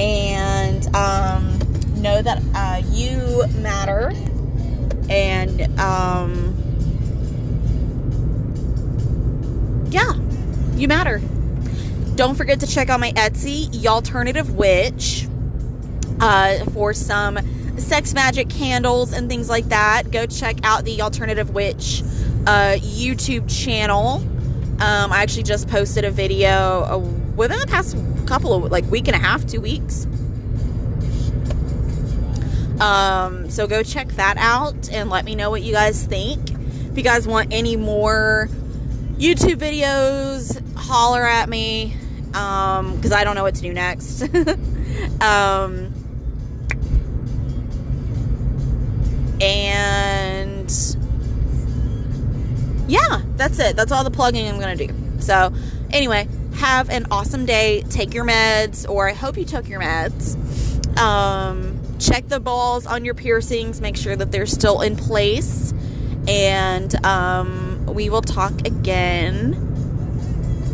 And 0.00 0.84
um, 0.96 1.60
know 1.94 2.22
that 2.22 2.42
uh, 2.56 2.82
you 2.90 3.46
matter. 3.60 4.12
And 5.08 5.78
um, 5.78 6.67
yeah, 9.90 10.14
you 10.74 10.88
matter. 10.88 11.20
Don't 12.14 12.34
forget 12.34 12.60
to 12.60 12.66
check 12.66 12.88
out 12.88 13.00
my 13.00 13.12
Etsy, 13.12 13.70
The 13.70 13.88
Alternative 13.88 14.54
Witch, 14.54 15.28
uh, 16.20 16.64
for 16.66 16.92
some 16.92 17.38
sex 17.78 18.12
magic 18.12 18.48
candles 18.48 19.12
and 19.12 19.28
things 19.28 19.48
like 19.48 19.68
that, 19.68 20.10
go 20.10 20.26
check 20.26 20.58
out 20.64 20.84
the 20.84 21.02
Alternative 21.02 21.50
Witch 21.50 22.02
uh, 22.46 22.76
YouTube 22.78 23.48
channel. 23.48 24.16
Um, 24.80 25.12
I 25.12 25.22
actually 25.22 25.44
just 25.44 25.68
posted 25.68 26.04
a 26.04 26.10
video 26.10 26.50
uh, 26.50 26.98
within 27.36 27.58
the 27.58 27.66
past 27.66 27.96
couple 28.26 28.52
of 28.52 28.70
like 28.70 28.84
week 28.90 29.08
and 29.08 29.16
a 29.16 29.18
half, 29.18 29.46
two 29.46 29.60
weeks. 29.60 30.06
Um, 32.80 33.50
so 33.50 33.66
go 33.66 33.82
check 33.82 34.08
that 34.10 34.36
out 34.38 34.90
and 34.92 35.10
let 35.10 35.24
me 35.24 35.34
know 35.34 35.50
what 35.50 35.62
you 35.62 35.72
guys 35.72 36.04
think. 36.04 36.50
If 36.50 36.96
you 36.96 37.02
guys 37.02 37.26
want 37.26 37.52
any 37.52 37.76
more 37.76 38.48
YouTube 39.18 39.56
videos, 39.56 40.60
holler 40.76 41.26
at 41.26 41.48
me 41.48 41.96
Um, 42.34 42.96
because 42.96 43.12
um, 43.12 43.18
I 43.18 43.24
don't 43.24 43.34
know 43.34 43.42
what 43.42 43.54
to 43.56 43.62
do 43.62 43.72
next. 43.72 44.22
um, 45.20 45.92
and 49.40 50.70
yeah, 52.86 53.22
that's 53.36 53.58
it. 53.58 53.76
That's 53.76 53.92
all 53.92 54.04
the 54.04 54.10
plugging 54.10 54.48
I'm 54.48 54.58
going 54.60 54.76
to 54.76 54.86
do. 54.86 54.94
So, 55.20 55.52
anyway, 55.90 56.28
have 56.56 56.88
an 56.90 57.06
awesome 57.10 57.44
day. 57.46 57.82
Take 57.90 58.14
your 58.14 58.24
meds, 58.24 58.88
or 58.88 59.08
I 59.08 59.12
hope 59.12 59.36
you 59.36 59.44
took 59.44 59.68
your 59.68 59.80
meds. 59.80 60.36
Um, 60.98 61.80
check 61.98 62.28
the 62.28 62.40
balls 62.40 62.86
on 62.86 63.04
your 63.04 63.14
piercings, 63.14 63.80
make 63.80 63.96
sure 63.96 64.16
that 64.16 64.32
they're 64.32 64.46
still 64.46 64.80
in 64.80 64.96
place. 64.96 65.72
And 66.26 66.94
um, 67.04 67.67
we 67.94 68.10
will 68.10 68.22
talk 68.22 68.66
again, 68.66 69.52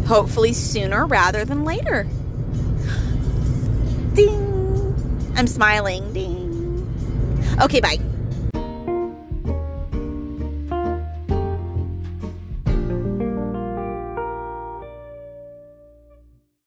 hopefully 0.06 0.52
sooner 0.52 1.06
rather 1.06 1.44
than 1.44 1.64
later. 1.64 2.06
Ding! 4.14 5.32
I'm 5.36 5.46
smiling. 5.46 6.12
Ding. 6.12 6.86
Okay, 7.60 7.80
bye. 7.80 7.98